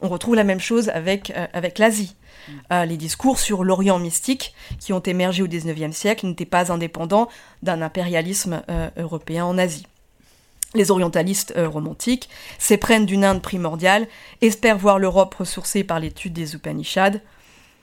[0.00, 2.14] On retrouve la même chose avec, avec l'Asie.
[2.70, 7.28] les discours sur l'Orient mystique qui ont émergé au XIXe siècle n'étaient pas indépendants
[7.62, 8.62] d'un impérialisme
[8.96, 9.86] européen en Asie.
[10.74, 14.08] Les orientalistes euh, romantiques s'éprennent d'une Inde primordiale,
[14.40, 17.20] espèrent voir l'Europe ressourcée par l'étude des Upanishads,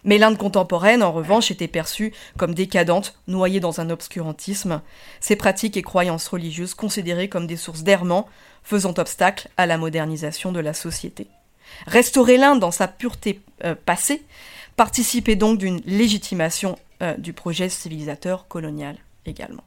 [0.03, 4.81] mais l'Inde contemporaine, en revanche, était perçue comme décadente, noyée dans un obscurantisme,
[5.19, 8.27] ses pratiques et croyances religieuses considérées comme des sources d'errement,
[8.63, 11.27] faisant obstacle à la modernisation de la société.
[11.87, 14.23] Restaurer l'Inde dans sa pureté euh, passée
[14.75, 19.63] participait donc d'une légitimation euh, du projet civilisateur colonial également.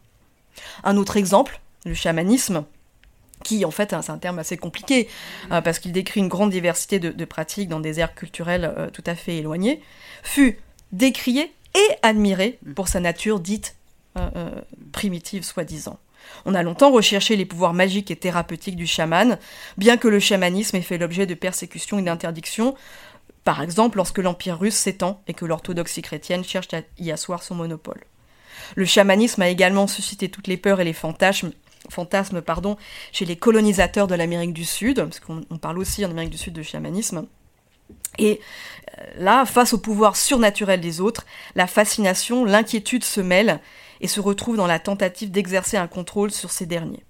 [0.83, 2.65] Un autre exemple, le chamanisme,
[3.45, 5.09] qui en fait c'est un terme assez compliqué
[5.53, 9.05] euh, parce qu'il décrit une grande diversité de, pratiques dans des aires culturelles euh, tout
[9.07, 9.81] à fait éloignées,
[10.25, 10.59] fut
[10.91, 13.77] décrié et admiré pour sa nature dite
[14.19, 14.51] euh,
[14.93, 15.99] primitive soi-disant.
[16.47, 19.39] On a longtemps recherché les pouvoirs magiques et thérapeutiques du chaman,
[19.77, 22.75] bien que le chamanisme ait fait l'objet de persécutions et d'interdictions,
[23.45, 27.55] par exemple lorsque l'Empire russe s'étend et que l'orthodoxie chrétienne cherche à y asseoir son
[27.55, 28.01] monopole.
[28.75, 31.53] Le chamanisme a également suscité toutes les peurs et les fantasmes
[31.91, 32.77] fantasme pardon,
[33.13, 36.55] chez les colonisateurs de l'Amérique du Sud, parce qu'on parle aussi en Amérique du Sud
[36.55, 37.27] de chamanisme.
[38.19, 38.41] Et
[38.99, 43.61] euh, là, face au pouvoir surnaturel des autres, la fascination, l'inquiétude se mêlent
[44.01, 47.05] et se retrouvent dans la tentative d'exercer un contrôle sur ces derniers.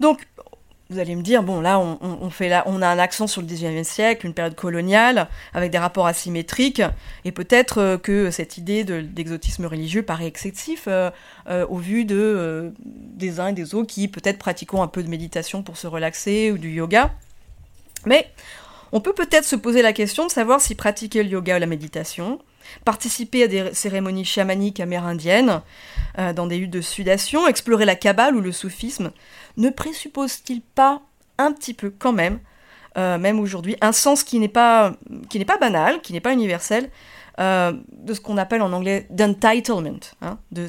[0.00, 0.26] Donc,
[0.90, 4.34] vous allez me dire, bon, là, on, a un accent sur le XIXe siècle, une
[4.34, 6.82] période coloniale, avec des rapports asymétriques,
[7.24, 11.10] et peut-être euh, que cette idée d'exotisme religieux paraît excessif euh,
[11.48, 15.08] euh, au vu de, des uns et des autres qui peut-être pratiquons un peu de
[15.08, 17.12] méditation pour se relaxer ou du yoga.
[18.04, 18.28] Mais
[18.90, 21.66] on peut peut-être se poser la question de savoir si pratiquer le yoga ou la
[21.66, 22.40] méditation,
[22.84, 25.60] participer à des cérémonies chamaniques amérindiennes,
[26.34, 29.12] dans des huttes de sudation, explorer la Kabbale ou le soufisme,
[29.56, 31.02] ne présuppose-t-il pas
[31.38, 32.40] un petit peu quand même
[32.96, 34.92] même aujourd'hui, un sens qui n'est pas,
[35.60, 36.90] banal, qui n'est pas universel,
[37.38, 40.66] de ce qu'on appelle en anglais d'entitlement, hein, de,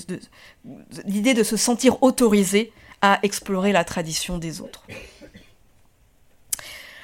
[1.05, 2.71] l'idée de se sentir autorisé
[3.01, 4.85] à explorer la tradition des autres.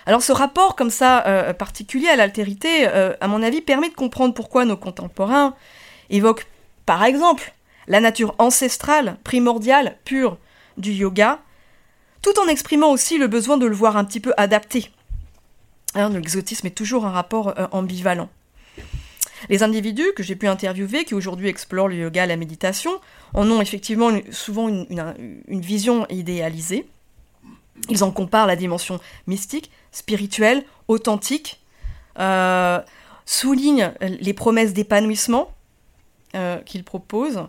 [0.05, 4.63] Alors ce rapport comme ça particulier à l'altérité, à mon avis, permet de comprendre pourquoi
[4.65, 5.55] nos contemporains
[6.09, 6.47] évoquent
[6.85, 7.53] par exemple
[7.87, 10.37] la nature ancestrale, primordiale, pure
[10.77, 11.39] du yoga,
[12.21, 14.91] tout en exprimant aussi le besoin de le voir un petit peu adapté.
[15.95, 18.29] Hein, L'exotisme est toujours un rapport euh, ambivalent.
[19.49, 22.99] Les individus que j'ai pu interviewer, qui aujourd'hui explorent le yoga la méditation,
[23.33, 25.13] en ont effectivement souvent une,
[25.47, 26.87] vision idéalisée.
[27.89, 31.59] Ils en comparent la dimension mystique, spirituelle, authentique,
[32.19, 32.79] euh,
[33.25, 35.51] soulignent les promesses d'épanouissement
[36.35, 37.43] euh, qu'ils proposent,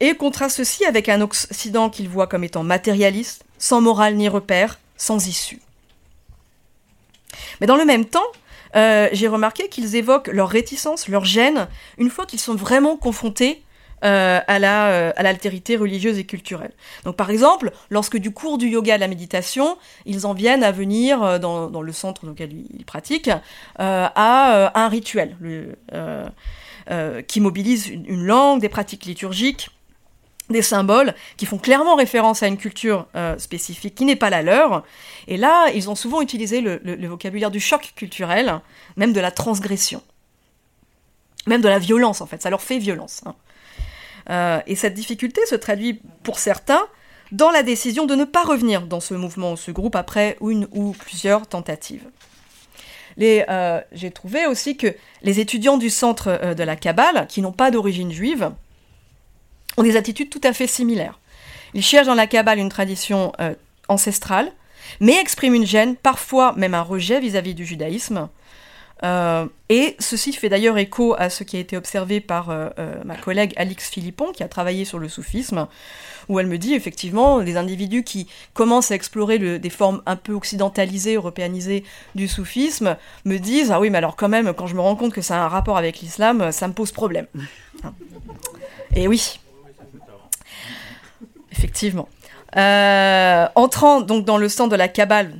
[0.00, 4.78] et contraste ceci avec un Occident qu'ils voient comme étant matérialiste, sans morale ni repère,
[4.96, 5.60] sans issue.
[7.60, 8.26] Mais dans le même temps,
[8.74, 11.68] euh, j'ai remarqué qu'ils évoquent leur réticence, leur gêne,
[11.98, 13.62] une fois qu'ils sont vraiment confrontés
[14.04, 16.72] euh, à l'altérité religieuse et culturelle.
[17.04, 20.72] Donc par exemple, lorsque du cours du yoga à la méditation, ils en viennent à
[20.72, 23.30] venir dans, le centre dans ils pratiquent
[23.78, 25.36] à un rituel.
[26.88, 29.70] Euh, qui mobilisent une, langue, des pratiques liturgiques,
[30.50, 34.42] des symboles qui font clairement référence à une culture euh, spécifique qui n'est pas la
[34.42, 34.84] leur.
[35.26, 38.60] Et là, ils ont souvent utilisé le, vocabulaire du choc culturel,
[38.96, 40.02] même de la transgression,
[41.46, 42.42] même de la violence en fait.
[42.42, 43.22] Ça leur fait violence.
[43.26, 43.34] Hein.
[44.30, 46.86] Euh, et cette difficulté se traduit pour certains
[47.32, 50.68] dans la décision de ne pas revenir dans ce mouvement ou ce groupe après une
[50.72, 52.04] ou plusieurs tentatives.
[53.20, 57.70] Euh, j'ai trouvé aussi que les étudiants du centre de la Kabbale, qui n'ont pas
[57.70, 58.52] d'origine juive,
[59.76, 61.18] ont des attitudes tout à fait similaires.
[61.74, 63.54] Ils cherchent dans la Kabbale une tradition euh,
[63.88, 64.52] ancestrale,
[65.00, 68.28] mais expriment une gêne, parfois même un rejet vis-à-vis du judaïsme.
[69.68, 72.48] et ceci fait d'ailleurs écho à ce qui a été observé par
[73.04, 75.66] ma collègue Alix Philippon, qui a travaillé sur le soufisme,
[76.28, 80.32] où elle me dit effectivement les individus qui commencent à explorer des formes un peu
[80.32, 84.80] occidentalisées, européanisées du soufisme, me disent ah oui mais alors quand même quand je me
[84.80, 87.26] rends compte que ça a un rapport avec l'islam, ça me pose problème.
[88.94, 89.38] Et oui,
[91.56, 92.08] effectivement.
[92.56, 95.34] Euh, entrant donc dans le centre de la Kabbale,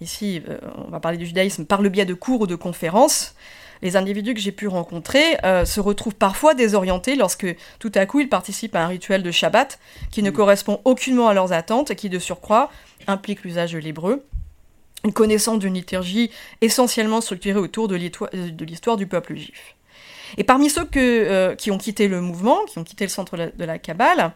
[0.00, 3.34] ici euh, on va parler du judaïsme par le biais de cours ou de conférences,
[3.80, 7.46] les individus que j'ai pu rencontrer euh, se retrouvent parfois désorientés lorsque
[7.80, 10.34] tout à coup ils participent à un rituel de Shabbat qui ne mm.
[10.34, 12.70] correspond aucunement à leurs attentes et qui de surcroît
[13.08, 14.24] implique l'usage de l'hébreu
[15.04, 19.74] une connaissance d'une liturgie essentiellement structurée autour de l'histoire du peuple juif.
[20.38, 20.84] Et parmi ceux
[21.56, 24.32] qui ont quitté le mouvement, qui ont quitté le centre de la Kabbale,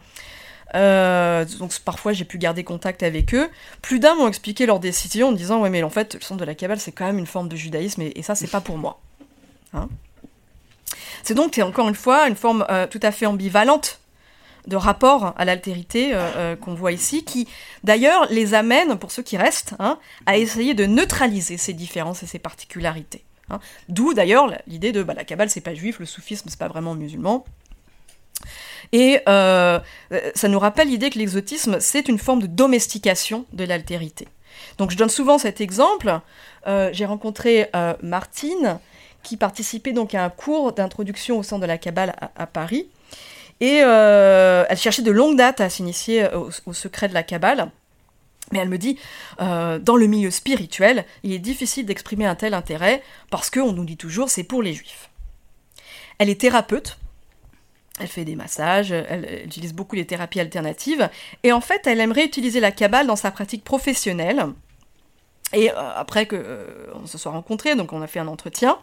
[0.75, 3.49] euh, donc parfois j'ai pu garder contact avec eux.
[3.81, 6.45] Plus d'un m'ont expliqué leur décision en disant ouais mais en fait le centre de
[6.45, 8.99] la Kabbale c'est quand même une forme de judaïsme et, ça c'est pas pour moi.
[9.73, 9.89] Hein.
[11.23, 13.99] c'est donc, encore une fois, une forme euh, tout à fait ambivalente
[14.65, 17.47] de rapport à l'altérité euh, qu'on voit ici, qui
[17.83, 22.27] d'ailleurs les amène, pour ceux qui restent, hein, à essayer de neutraliser ces différences et
[22.27, 23.23] ces particularités.
[23.49, 23.59] Hein.
[23.89, 26.95] D'où d'ailleurs l'idée de bah, la Kabbale c'est pas juif, le soufisme c'est pas vraiment
[26.95, 27.45] musulman.
[28.93, 34.27] Et ça nous rappelle l'idée que l'exotisme c'est une forme de domestication de l'altérité.
[34.77, 36.19] Donc je donne souvent cet exemple.
[36.65, 37.69] J'ai rencontré
[38.01, 38.79] Martine,
[39.27, 42.87] qui participait donc à un cours d'introduction au centre de la Kabbale à, Paris.
[43.59, 47.69] Et euh, elle cherchait de longue date à s'initier au, secret de la Kabbale.
[48.53, 48.97] Mais elle me dit,
[49.41, 53.83] euh, dans le milieu spirituel, il est difficile d'exprimer un tel intérêt parce qu'on nous
[53.83, 55.09] dit toujours c'est pour les juifs.
[56.19, 56.97] Elle est thérapeute,
[57.99, 61.09] elle fait des massages, elle utilise beaucoup les thérapies alternatives,
[61.43, 64.45] et en fait elle aimerait utiliser la Kabbale dans sa pratique professionnelle.
[65.53, 68.77] Et euh, après qu'on se soit rencontrés, donc on a fait un entretien,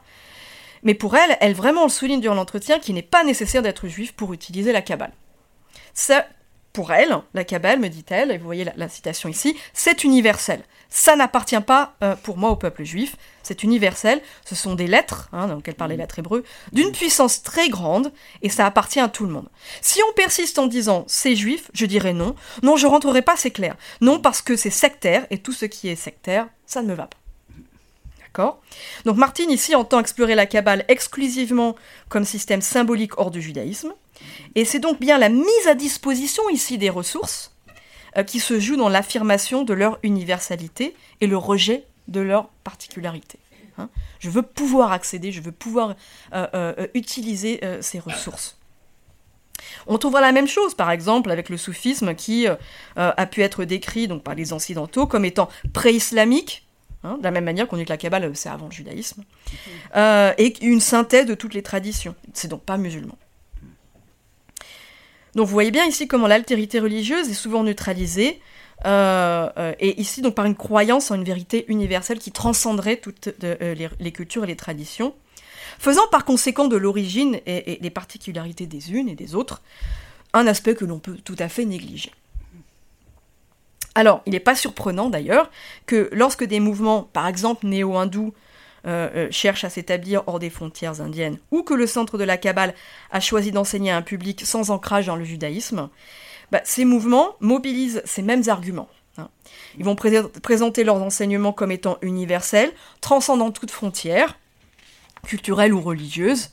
[0.83, 4.13] mais pour elle, elle vraiment le souligne durant l'entretien qu'il n'est pas nécessaire d'être juif
[4.13, 5.13] pour utiliser la Kabbale.
[5.95, 6.27] Ça,
[6.73, 10.63] pour elle, la Kabbale, me dit-elle, et vous voyez la, citation ici, c'est universel.
[10.91, 14.21] Ça n'appartient pas euh, pour moi au peuple juif, c'est universel.
[14.45, 16.43] Ce sont des lettres, hein, donc elle parle les lettres hébreux,
[16.73, 19.49] d'une puissance très grande, et ça appartient à tout le monde.
[19.81, 22.35] Si on persiste en disant c'est juif, je dirais non.
[22.63, 23.77] Non, je rentrerai pas, c'est clair.
[24.01, 27.07] Non, parce que c'est sectaire, et tout ce qui est sectaire, ça ne me va
[27.07, 27.19] pas.
[29.05, 31.77] Donc Martine ici entend explorer la Kabbale exclusivement
[32.09, 33.93] comme système symbolique hors du judaïsme,
[34.55, 37.55] et c'est donc bien la mise à disposition ici des ressources
[38.17, 43.39] euh, qui se joue dans l'affirmation de leur universalité et le rejet de leur particularité.
[43.77, 43.89] Hein.
[44.21, 45.97] je veux pouvoir accéder, je veux pouvoir
[46.33, 48.57] euh, euh, utiliser ces ressources.
[49.87, 52.55] On trouvera la même chose, par exemple, avec le soufisme qui euh,
[52.95, 56.67] a pu être décrit donc, par les occidentaux comme étant pré-islamique,
[57.03, 59.25] hein, de la même manière qu'on dit que la Kabbale, c'est avant le judaïsme,
[59.97, 62.15] euh, et une synthèse de toutes les traditions.
[62.33, 63.17] C'est donc pas musulman.
[65.35, 68.41] Donc vous voyez bien ici comment l'altérité religieuse est souvent neutralisée,
[68.85, 74.13] euh, et ici donc par une croyance en une vérité universelle qui transcenderait toutes les
[74.13, 75.15] cultures et les traditions
[75.79, 79.63] faisant par conséquent de l'origine et, des particularités des unes et des autres
[80.33, 82.11] un aspect que l'on peut tout à fait négliger.
[83.95, 85.51] Alors, il n'est pas surprenant d'ailleurs
[85.87, 88.35] que lorsque des mouvements, par exemple néo-hindous,
[88.87, 92.37] euh, euh, cherchent à s'établir hors des frontières indiennes, ou que le centre de la
[92.37, 92.75] Kabbale
[93.13, 95.89] a choisi d'enseigner à un public sans ancrage dans le judaïsme,
[96.55, 98.87] bah, ces mouvements mobilisent ces mêmes arguments.
[99.19, 99.29] Hein.
[99.77, 104.39] Ils vont présenter leurs enseignements comme étant universels, transcendant toute frontière,
[105.25, 106.51] culturelles ou religieuses.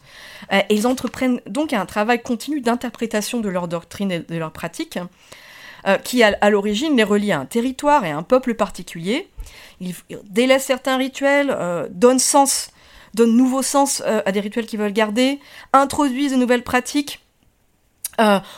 [0.52, 4.98] Euh, ils entreprennent donc un travail continu d'interprétation de leur doctrine et de leurs pratiques,
[5.88, 9.30] euh, qui à, l'origine les relie à un territoire et à un peuple particulier.
[9.82, 9.94] Ils
[10.32, 12.72] délaissent certains rituels, euh, donnent sens,
[13.14, 15.40] donnent nouveau sens à des rituels qu'ils veulent garder,
[15.74, 17.20] introduisent de nouvelles pratiques,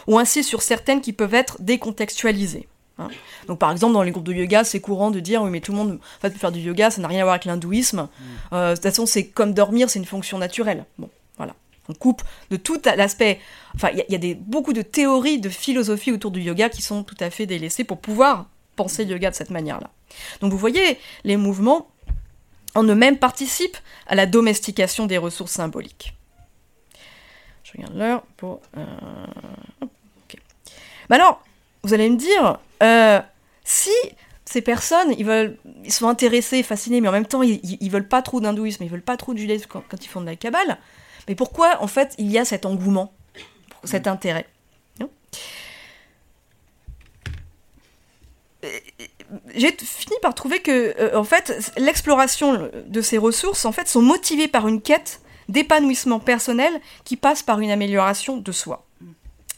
[0.07, 2.67] ou ainsi sur certaines qui peuvent être décontextualisées.
[2.99, 3.07] Hein.
[3.47, 5.71] Donc par exemple dans les groupes de yoga c'est courant de dire oui mais tout
[5.71, 8.25] le monde en fait, faire du yoga ça n'a rien à voir avec l'hindouisme mm.
[8.53, 11.55] euh, de toute façon c'est comme dormir c'est une fonction naturelle bon voilà
[11.89, 13.39] on coupe de tout l'aspect
[13.73, 17.03] enfin il y, a des, beaucoup de théories de philosophie autour du yoga qui sont
[17.03, 18.45] tout à fait délaissées pour pouvoir
[18.75, 19.89] penser le yoga de cette manière là
[20.41, 21.87] donc vous voyez les mouvements
[22.75, 26.13] en eux-mêmes participent à la domestication des ressources symboliques
[27.73, 28.85] je regarde l'heure pour euh...
[29.81, 30.37] ok.
[31.09, 31.43] Bah alors
[31.83, 33.19] vous allez me dire, euh,
[33.63, 33.91] si
[34.45, 38.07] ces personnes, ils, veulent, ils sont intéressés, fascinés, mais en même temps, ils, ils veulent
[38.07, 40.77] pas trop d'hindouisme, ils veulent pas trop de judaïsme quand, ils font de la Kabbale,
[41.27, 43.13] mais pourquoi, en fait, il y a cet engouement,
[43.83, 44.47] cet intérêt
[45.01, 45.09] hein
[49.55, 54.01] j'ai fini par trouver que, euh, en fait, l'exploration de ces ressources, en fait, sont
[54.01, 58.85] motivées par une quête d'épanouissement personnel qui passe par une amélioration de soi.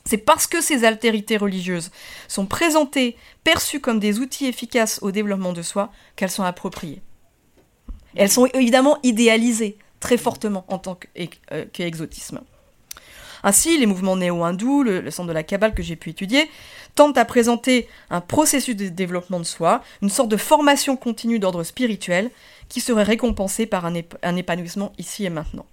[0.08, 1.90] C'est parce que ces altérités religieuses
[2.28, 7.02] sont présentées, perçues comme des outils efficaces au développement de soi, qu'elles sont appropriées.
[8.16, 11.00] elles sont évidemment idéalisées très fortement en tant
[11.52, 12.42] euh, qu'exotisme.
[13.44, 16.50] Ainsi, les mouvements néo-hindous, le, centre de la Kabbale que j'ai pu étudier,
[16.94, 21.64] tentent à présenter un processus de développement de soi, une sorte de formation continue d'ordre
[21.64, 22.32] spirituel
[22.70, 25.66] qui serait récompensée par un épanouissement ici et maintenant.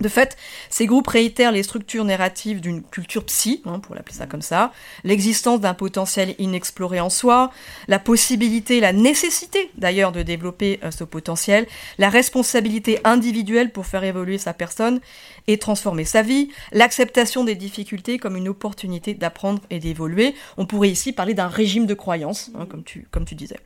[0.00, 0.36] De fait,
[0.68, 4.72] ces groupes réitèrent les structures narratives d'une culture psy, hein, pour l'appeler ça comme ça,
[5.04, 7.50] l'existence d'un potentiel inexploré en soi,
[7.88, 11.66] la possibilité, la nécessité d'ailleurs de développer euh, ce potentiel,
[11.96, 15.00] la responsabilité individuelle pour faire évoluer sa personne
[15.46, 20.34] et transformer sa vie, l'acceptation des difficultés comme une opportunité d'apprendre et d'évoluer.
[20.58, 23.60] On pourrait ici parler d'un régime de croyance, hein, comme, tu, comme tu disais.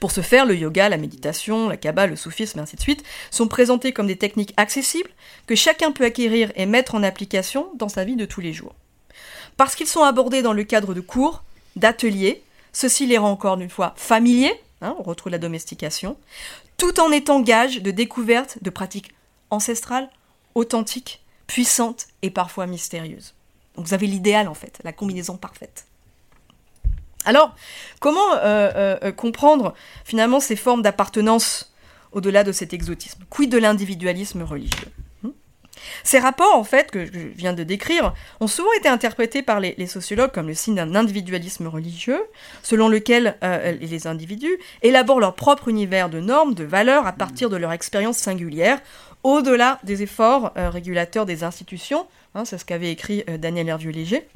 [0.00, 3.04] Pour ce faire, le yoga, la méditation, la kabbale, le soufisme et ainsi de suite
[3.30, 5.10] sont présentés comme des techniques accessibles
[5.46, 8.74] que chacun peut acquérir et mettre en application dans sa vie de tous les jours.
[9.56, 11.44] Parce qu'ils sont abordés dans le cadre de cours,
[11.76, 16.16] d'ateliers, ceci les rend encore une fois familiers, hein, on retrouve la domestication,
[16.76, 19.14] tout en étant gage de découverte de pratiques
[19.50, 20.10] ancestrales,
[20.54, 23.34] authentiques, puissantes et parfois mystérieuses.
[23.76, 25.86] Donc vous avez l'idéal en fait, la combinaison parfaite.
[27.24, 27.54] Alors,
[28.00, 31.74] comment euh, euh, euh, comprendre finalement ces formes d'appartenance
[32.12, 33.22] au-delà de cet exotisme?
[33.30, 34.88] Quid de l'individualisme religieux?
[35.22, 35.30] Hmm?
[36.02, 39.86] Ces rapports, en fait, que je viens de décrire, ont souvent été interprétés par les,
[39.86, 42.22] sociologues comme le signe d'un individualisme religieux,
[42.62, 43.36] selon lequel
[43.80, 48.18] les individus élaborent leur propre univers de normes, de valeurs, à partir de leur expérience
[48.18, 48.80] singulière,
[49.24, 52.06] au-delà des efforts régulateurs des institutions.
[52.36, 54.28] Hein, c'est ce qu'avait écrit Daniel Hervieux-Léger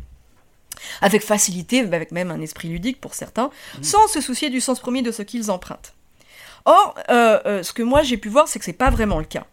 [1.01, 3.47] avec facilité, avec même un esprit ludique pour certains,
[3.79, 3.83] mmh.
[3.83, 5.95] sans se soucier du sens premier de ce qu'ils empruntent.
[6.65, 9.25] Or, euh, euh, ce que moi j'ai pu voir, c'est que c'est pas vraiment le
[9.25, 9.47] cas.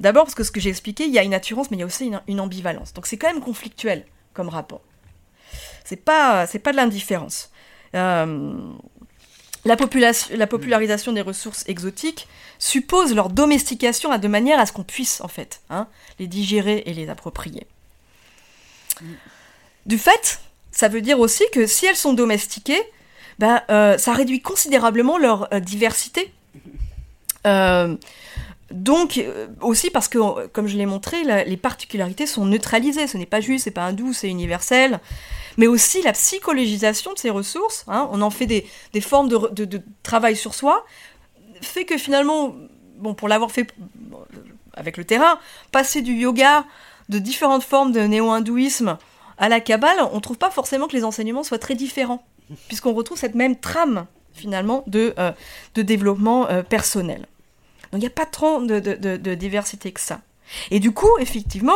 [0.00, 1.82] D'abord parce que ce que j'ai expliqué, il y a une attirance, mais il y
[1.82, 2.92] a aussi une, ambivalence.
[2.92, 4.82] Donc c'est quand même conflictuel comme rapport.
[5.84, 7.50] C'est pas, c'est pas de l'indifférence.
[7.94, 8.54] Euh,
[9.64, 15.28] la, popularisation des ressources exotiques suppose leur domestication de manière à ce qu'on puisse, en
[15.28, 15.86] fait, hein,
[16.18, 17.66] les digérer et les approprier.
[19.00, 19.06] Mmh.
[19.86, 20.40] Du fait,
[20.74, 22.82] ça veut dire aussi que si elles sont domestiquées,
[23.38, 26.32] ben, euh, ça réduit considérablement leur euh, diversité.
[27.46, 27.96] Euh,
[28.70, 29.22] donc,
[29.60, 33.06] aussi parce que, comme je l'ai montré, les particularités sont neutralisées.
[33.06, 34.98] Ce n'est pas juste, c'est pas hindou, c'est universel.
[35.58, 40.34] Mais aussi la psychologisation de ces ressources, hein, on en fait des, formes de, travail
[40.34, 40.84] sur soi,
[41.60, 42.56] fait que finalement,
[42.96, 43.72] bon, pour l'avoir fait
[44.72, 45.38] avec le terrain,
[45.70, 46.64] passer du yoga
[47.10, 48.98] de différentes formes de néo-hindouisme
[49.38, 52.24] à la Kabbale, on ne trouve pas forcément que les enseignements soient très différents,
[52.68, 55.32] puisqu'on retrouve cette même trame finalement de, euh,
[55.74, 57.26] de développement euh, personnel.
[57.92, 60.20] Donc il n'y a pas tant de, de, diversité que ça.
[60.70, 61.72] Et du coup, effectivement,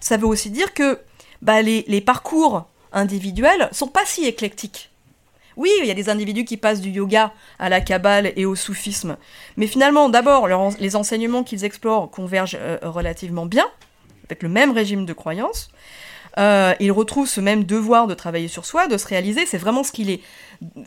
[0.00, 1.00] ça veut aussi dire que
[1.40, 4.90] bah, les, les parcours individuels sont pas si éclectiques.
[5.56, 8.54] Oui, il y a des individus qui passent du yoga à la kabbale et au
[8.54, 9.16] soufisme.
[9.56, 10.48] Mais finalement, d'abord,
[10.78, 13.66] les enseignements qu'ils explorent convergent euh, relativement bien,
[14.24, 15.70] avec le même régime de croyance.
[16.38, 19.46] Euh, ils retrouvent ce même devoir de travailler sur soi, de se réaliser.
[19.46, 20.22] C'est vraiment ce qui, les,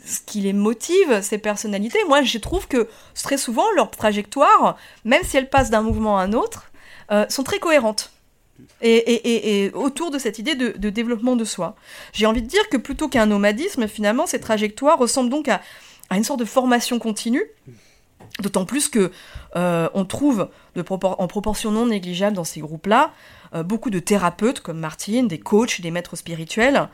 [0.04, 1.98] ce qui les motive, ces personnalités.
[2.08, 6.22] Moi, je trouve que très souvent, leur trajectoire, même si elles passent d'un mouvement à
[6.22, 6.70] un autre,
[7.12, 8.10] euh, sont très cohérentes
[8.82, 11.76] et, autour de cette idée de, développement de soi.
[12.12, 15.60] J'ai envie de dire que plutôt qu'un nomadisme, finalement, ces trajectoires ressemblent donc à,
[16.10, 17.44] une sorte de formation continue.
[18.40, 19.12] D'autant plus que
[19.54, 20.48] euh, on trouve
[21.02, 23.12] en proportion non négligeable dans ces groupes-là
[23.62, 26.88] beaucoup de thérapeutes comme Martine, des coachs, des maîtres spirituels.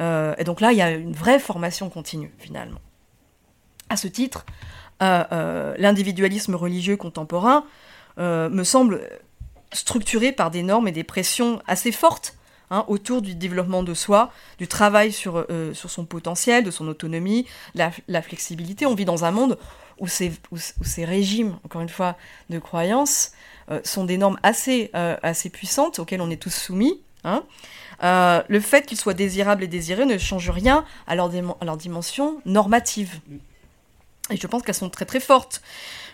[0.00, 2.80] Euh, et donc là, il y a une vraie formation continue finalement.
[3.88, 4.46] À ce titre,
[5.00, 7.64] l'individualisme religieux contemporain
[8.16, 9.00] me semble
[9.72, 12.36] structuré par des normes et des pressions assez fortes
[12.70, 17.46] hein, autour du développement de soi, du travail sur, euh, son potentiel, de son autonomie,
[17.74, 18.86] la, la, flexibilité.
[18.86, 19.58] On vit dans un monde
[19.98, 22.16] où ces, où, ces régimes, encore une fois,
[22.50, 23.51] de croyances euh,
[23.84, 27.00] sont des normes assez, euh, assez puissantes auxquelles on est tous soumis.
[27.24, 27.44] Hein.
[28.02, 33.20] le fait qu'ils soient désirables et désirés ne change rien à leur, à dimension normative.
[34.30, 35.62] Et je pense qu'elles sont très très fortes.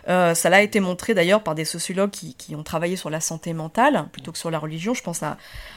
[0.09, 3.53] Euh, ça l'a été montré d'ailleurs par des sociologues qui, ont travaillé sur la santé
[3.53, 4.95] mentale plutôt que sur la religion.
[4.95, 5.37] Je pense à,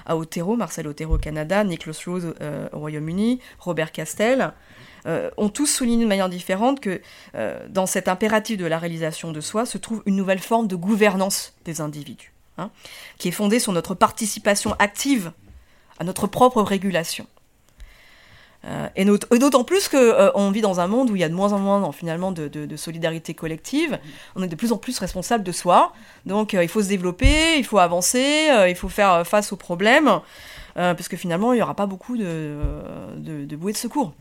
[0.09, 4.53] Otero, Marcel Otero au Canada, Nicholas Rose euh, au Royaume-Uni, Robert Castel.
[5.08, 7.02] Euh, ont tous souligné de manière différente que
[7.70, 11.54] dans cet impératif de la réalisation de soi se trouve une nouvelle forme de gouvernance
[11.66, 12.70] des individus, hein,
[13.18, 15.32] qui est fondée sur notre participation active
[15.99, 17.28] à notre propre régulation.
[18.66, 19.06] Euh, et
[19.39, 21.58] d'autant plus qu'on euh, vit dans un monde où il y a de moins en
[21.58, 23.99] moins finalement de, solidarité collective.
[24.36, 25.93] On est de plus en plus responsable de soi.
[26.26, 30.20] Donc euh, il faut se développer, il faut avancer, il faut faire face aux problèmes,
[30.76, 32.58] parce que finalement il n'y aura pas beaucoup de,
[33.18, 34.14] de, bouées de secours.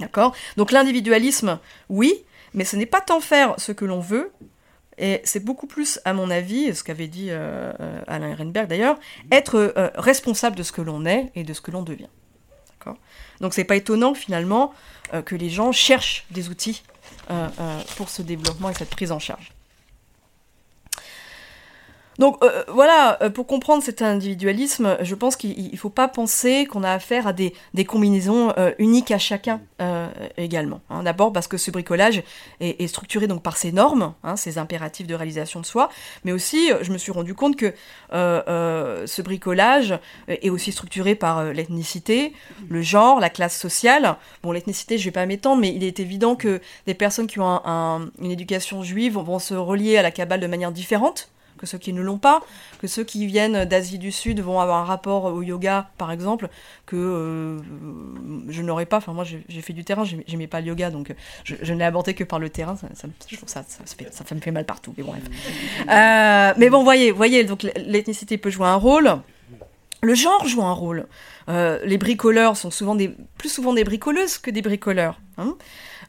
[0.00, 0.34] D'accord?
[0.56, 2.24] Donc l'individualisme, oui,
[2.54, 4.32] mais ce n'est pas tant faire ce que l'on veut,
[4.98, 8.98] et c'est beaucoup plus, à mon avis, ce qu'avait dit Alain Ehrenberg d'ailleurs,
[9.30, 12.08] être responsable de ce que l'on est et de ce que l'on devient.
[13.40, 14.72] Donc c'est pas étonnant finalement
[15.14, 16.82] euh, que les gens cherchent des outils
[17.30, 19.52] euh, euh, pour ce développement et cette prise en charge.
[22.20, 26.66] Donc euh, voilà, euh, pour comprendre cet individualisme, je pense qu'il ne faut pas penser
[26.66, 27.54] qu'on a affaire à des,
[27.86, 29.62] combinaisons euh, uniques à chacun
[30.36, 30.82] également.
[30.90, 31.02] Hein.
[31.02, 32.22] D'abord parce que ce bricolage
[32.60, 35.88] est, structuré donc par ces normes, hein, ces impératifs de réalisation de soi,
[36.24, 37.72] mais aussi je me suis rendu compte que
[38.12, 39.98] ce bricolage
[40.28, 42.34] est aussi structuré par l'ethnicité,
[42.68, 44.16] le genre, la classe sociale.
[44.42, 47.40] Bon, l'ethnicité, je ne vais pas m'étendre, mais il est évident que des personnes qui
[47.40, 47.62] ont
[48.20, 51.30] une éducation juive vont se relier à la Kabbale de manière différente
[51.60, 52.40] que ceux qui ne l'ont pas,
[52.80, 56.48] que ceux qui viennent d'Asie du Sud vont avoir un rapport au yoga, par exemple,
[56.86, 57.58] que euh,
[58.48, 58.96] je n'aurais pas.
[58.96, 62.14] Enfin, moi, j'ai fait du terrain, j'aimais pas le yoga, donc je, ne l'ai abordé
[62.14, 62.76] que par le terrain.
[62.76, 62.88] Ça,
[63.28, 64.94] je trouve ça, ça, me fait mal partout.
[64.96, 65.22] Mais bon, bref.
[65.90, 69.18] Euh, mais bon, voyez, voyez, donc l'ethnicité peut jouer un rôle.
[70.02, 71.06] Le genre joue un rôle.
[71.50, 75.20] Euh, les bricoleurs sont souvent des, plus souvent des bricoleuses que des bricoleurs.
[75.36, 75.56] Hein.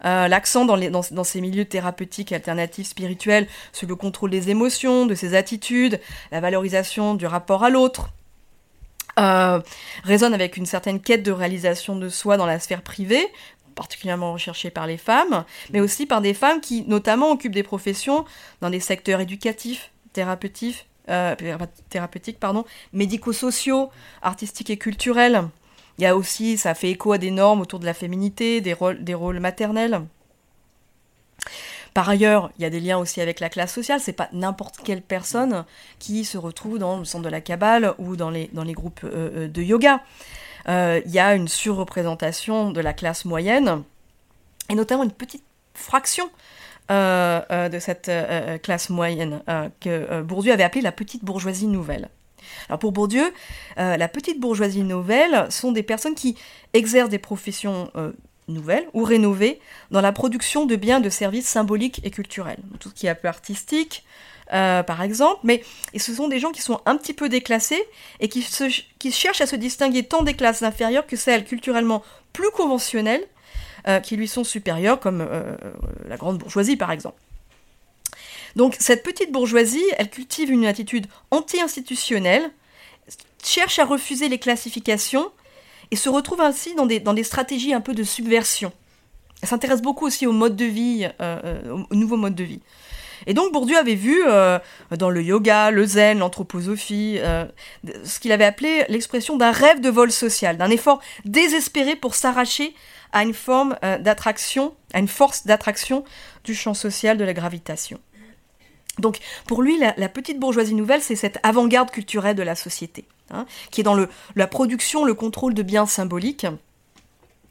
[0.06, 5.36] Euh, l'accent dans, ces milieux thérapeutiques alternatifs spirituels sur le contrôle des émotions, de ses
[5.36, 6.00] attitudes,
[6.32, 8.10] la valorisation du rapport à l'autre,
[9.20, 9.60] euh,
[10.04, 13.28] résonne avec une certaine quête de réalisation de soi dans la sphère privée,
[13.76, 18.26] particulièrement recherchée par les femmes, mais aussi par des femmes qui notamment occupent des professions
[18.62, 21.36] dans des secteurs éducatifs, thérapeutiques, euh,
[21.90, 22.40] thérapeutiques
[22.94, 23.90] médico-sociaux,
[24.22, 25.44] artistiques et culturels.
[25.98, 28.74] Il y a aussi, ça fait écho à des normes autour de la féminité, des
[28.74, 30.02] rôles, maternels.
[31.94, 34.00] Par ailleurs, il y a des liens aussi avec la classe sociale.
[34.00, 35.66] C'est pas n'importe quelle personne
[36.00, 39.02] qui se retrouve dans le centre de la Kabbale ou dans les, dans les groupes
[39.04, 40.02] euh, euh, de yoga.
[40.70, 43.84] Euh, il y a une surreprésentation de la classe moyenne
[44.70, 46.30] et notamment une petite fraction
[46.90, 48.12] de cette
[48.64, 49.42] classe moyenne
[49.80, 52.10] que Bourdieu avait appelée la petite bourgeoisie nouvelle.
[52.70, 53.34] Alors pour Bourdieu,
[53.78, 56.38] euh, la petite bourgeoisie nouvelle sont des personnes qui
[56.74, 58.12] exercent des professions euh,
[58.48, 59.60] nouvelles ou rénovées
[59.92, 62.60] dans la production de biens de services symboliques et culturels.
[62.80, 64.04] Tout ce qui est un peu artistique,
[64.54, 65.64] euh, par exemple, mais
[65.96, 67.84] ce sont des gens qui sont un petit peu déclassés
[68.20, 68.42] et qui
[69.12, 73.26] cherchent à se distinguer tant des classes inférieures que celles culturellement plus conventionnelles
[74.04, 75.28] qui lui sont supérieures, comme
[76.08, 77.18] la grande bourgeoisie par exemple.
[78.56, 82.50] Donc cette petite bourgeoisie, elle cultive une attitude anti-institutionnelle,
[83.44, 85.32] cherche à refuser les classifications
[85.90, 88.72] et se retrouve ainsi dans des, dans des stratégies un peu de subversion.
[89.42, 92.62] Elle s'intéresse beaucoup aussi au mode de vie, euh, au nouveau mode de vie.
[93.28, 94.60] Et donc Bourdieu avait vu euh,
[94.98, 97.46] dans le yoga, le zen, l'anthroposophie, euh,
[98.04, 102.74] ce qu'il avait appelé l'expression d'un rêve de vol social, d'un effort désespéré pour s'arracher
[103.12, 106.04] à une forme euh, d'attraction, à une force d'attraction
[106.44, 108.00] du champ social de la gravitation.
[109.00, 113.46] Donc pour lui, la, petite bourgeoisie nouvelle, c'est cette avant-garde culturelle de la société, hein,
[113.72, 113.98] qui est dans
[114.36, 116.46] la production, le contrôle de biens symboliques.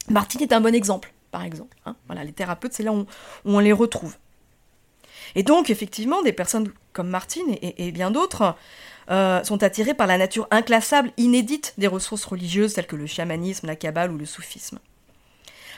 [0.09, 1.76] Martine est un bon exemple, par exemple.
[1.86, 1.97] Hein.
[2.24, 3.07] Les thérapeutes, c'est là où
[3.45, 4.16] on les retrouve.
[5.34, 8.57] Et donc, effectivement, des personnes comme Martine et, bien d'autres
[9.11, 13.66] euh, sont attirées par la nature inclassable, inédite des ressources religieuses telles que le chamanisme,
[13.66, 14.78] la kabbale ou le soufisme.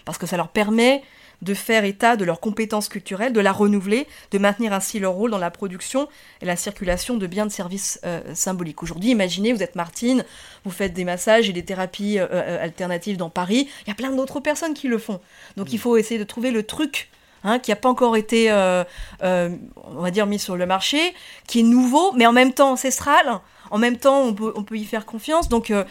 [0.05, 1.03] Parce que ça leur permet
[1.43, 5.30] de faire état de leurs compétences culturelles, de la renouveler, de maintenir ainsi leur rôle
[5.30, 6.09] dans la production
[6.40, 8.82] et la circulation de biens de services euh, symboliques.
[8.82, 10.24] Aujourd'hui, imaginez, vous êtes Martine,
[10.64, 14.11] vous faites des massages et des thérapies euh, alternatives dans Paris, il y a plein
[14.11, 15.20] d'autres personnes qui le font.
[15.57, 17.11] Donc il faut essayer de trouver le truc
[17.45, 18.84] Hein, qui n'a pas encore été, euh,
[19.24, 19.51] euh,
[19.84, 21.12] on va dire, mis sur le marché,
[21.49, 23.40] qui est nouveau, mais en même temps ancestral.
[23.72, 25.49] En même temps, on peut, on peut y faire confiance.
[25.49, 25.84] Donc, euh,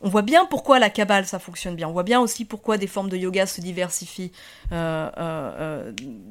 [0.00, 1.88] on voit bien pourquoi la cabale, ça fonctionne bien.
[1.88, 4.32] On voit bien aussi pourquoi des formes de yoga se diversifient
[4.70, 5.10] dans,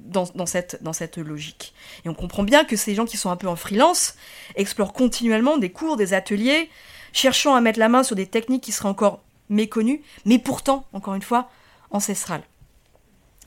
[0.06, 1.74] dans, cette, dans cette logique.
[2.06, 4.16] Et on comprend bien que ces gens qui sont un peu en freelance
[4.56, 6.70] explorent continuellement des cours, des ateliers,
[7.12, 11.16] cherchant à mettre la main sur des techniques qui seraient encore méconnues, mais pourtant, encore
[11.16, 11.50] une fois,
[11.92, 12.44] ancestrales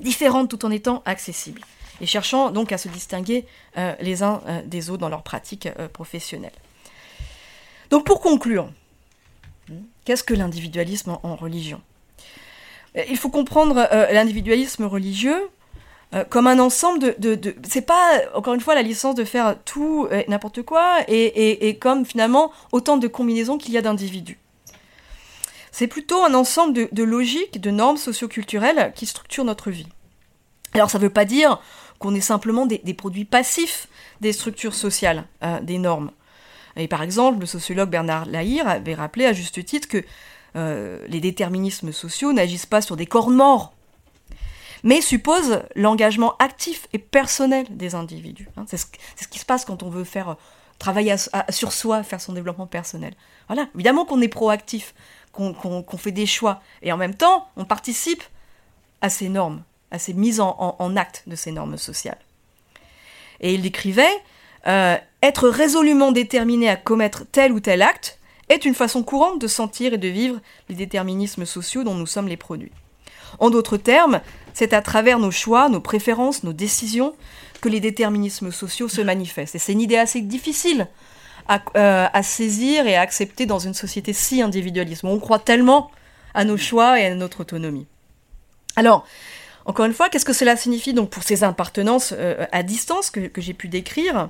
[0.00, 1.62] différentes tout en étant accessibles,
[2.00, 3.46] et cherchant donc à se distinguer
[3.76, 6.52] euh, les uns euh, des autres dans leur pratique euh, professionnelle.
[7.90, 8.70] Donc pour conclure,
[10.11, 11.80] qu'est-ce que l'individualisme en, religion?
[13.08, 15.40] Il faut comprendre l'individualisme religieux
[16.30, 17.36] comme un ensemble de...
[17.36, 21.78] de, c'est pas, encore une fois, la licence de faire tout n'importe quoi, et, et,
[21.78, 24.40] comme finalement autant de combinaisons qu'il y a d'individus.
[25.70, 29.86] C'est plutôt un ensemble de, logiques, de normes socioculturelles qui structurent notre vie.
[30.74, 31.61] Alors ça ne veut pas dire
[32.00, 33.86] qu'on est simplement des, produits passifs
[34.20, 36.11] des structures sociales, euh, des normes.
[36.76, 40.04] Et par exemple, le sociologue Bernard Lahire avait rappelé à juste titre que
[40.56, 43.74] euh, les déterminismes sociaux n'agissent pas sur des corps morts,
[44.82, 48.48] mais supposent l'engagement actif et personnel des individus.
[48.56, 48.64] Hein.
[48.66, 50.36] c'est, ce, qui se passe quand on veut faire
[50.78, 51.14] travailler
[51.50, 53.14] sur soi, faire son développement personnel.
[53.48, 54.94] Voilà, évidemment qu'on est proactif,
[55.32, 58.22] qu'on, fait des choix, et en même temps, on participe
[59.02, 62.18] à ces normes à ces mises en, acte de ces normes sociales.
[63.40, 64.22] Et il décrivait
[64.66, 69.46] euh, être résolument déterminé à commettre tel ou tel acte est une façon courante de
[69.46, 72.72] sentir et de vivre les déterminismes sociaux dont nous sommes les produits.
[73.38, 74.20] En d'autres termes,
[74.54, 77.14] c'est à travers nos choix, nos préférences, nos décisions
[77.61, 79.54] que les déterminismes sociaux se manifestent.
[79.54, 80.88] Et c'est une idée assez difficile
[81.48, 85.04] à, euh, saisir et à accepter dans une société si individualiste.
[85.04, 85.90] On croit tellement
[86.34, 87.86] à nos choix et à notre autonomie.
[88.76, 89.06] Alors,
[89.64, 93.30] encore une fois, qu'est-ce que cela signifie donc pour ces appartenances euh, à distance que,
[93.36, 94.28] j'ai pu décrire?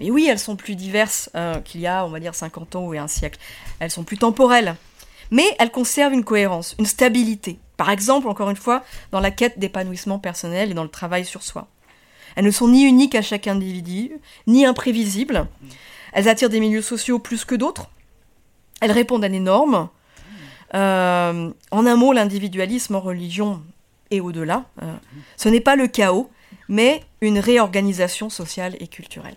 [0.00, 2.86] Mais oui, elles sont plus diverses euh, qu'il y a, on va dire, 50 ans
[2.86, 3.38] ou un siècle.
[3.80, 4.74] Elles sont plus temporelles.
[5.30, 7.58] Mais elles conservent une cohérence, une stabilité.
[7.76, 8.82] Par exemple, encore une fois,
[9.12, 11.68] dans la quête d'épanouissement personnel et dans le travail sur soi.
[12.34, 14.12] Elles ne sont ni uniques à chaque individu,
[14.46, 15.46] ni imprévisibles.
[16.14, 17.90] Elles attirent des milieux sociaux plus que d'autres.
[18.80, 19.90] Elles répondent à des normes.
[20.74, 23.62] Euh, en un mot, l'individualisme en religion
[24.10, 24.64] et au-delà.
[24.82, 24.94] Euh,
[25.36, 26.30] ce n'est pas le chaos,
[26.68, 29.36] mais une réorganisation sociale et culturelle.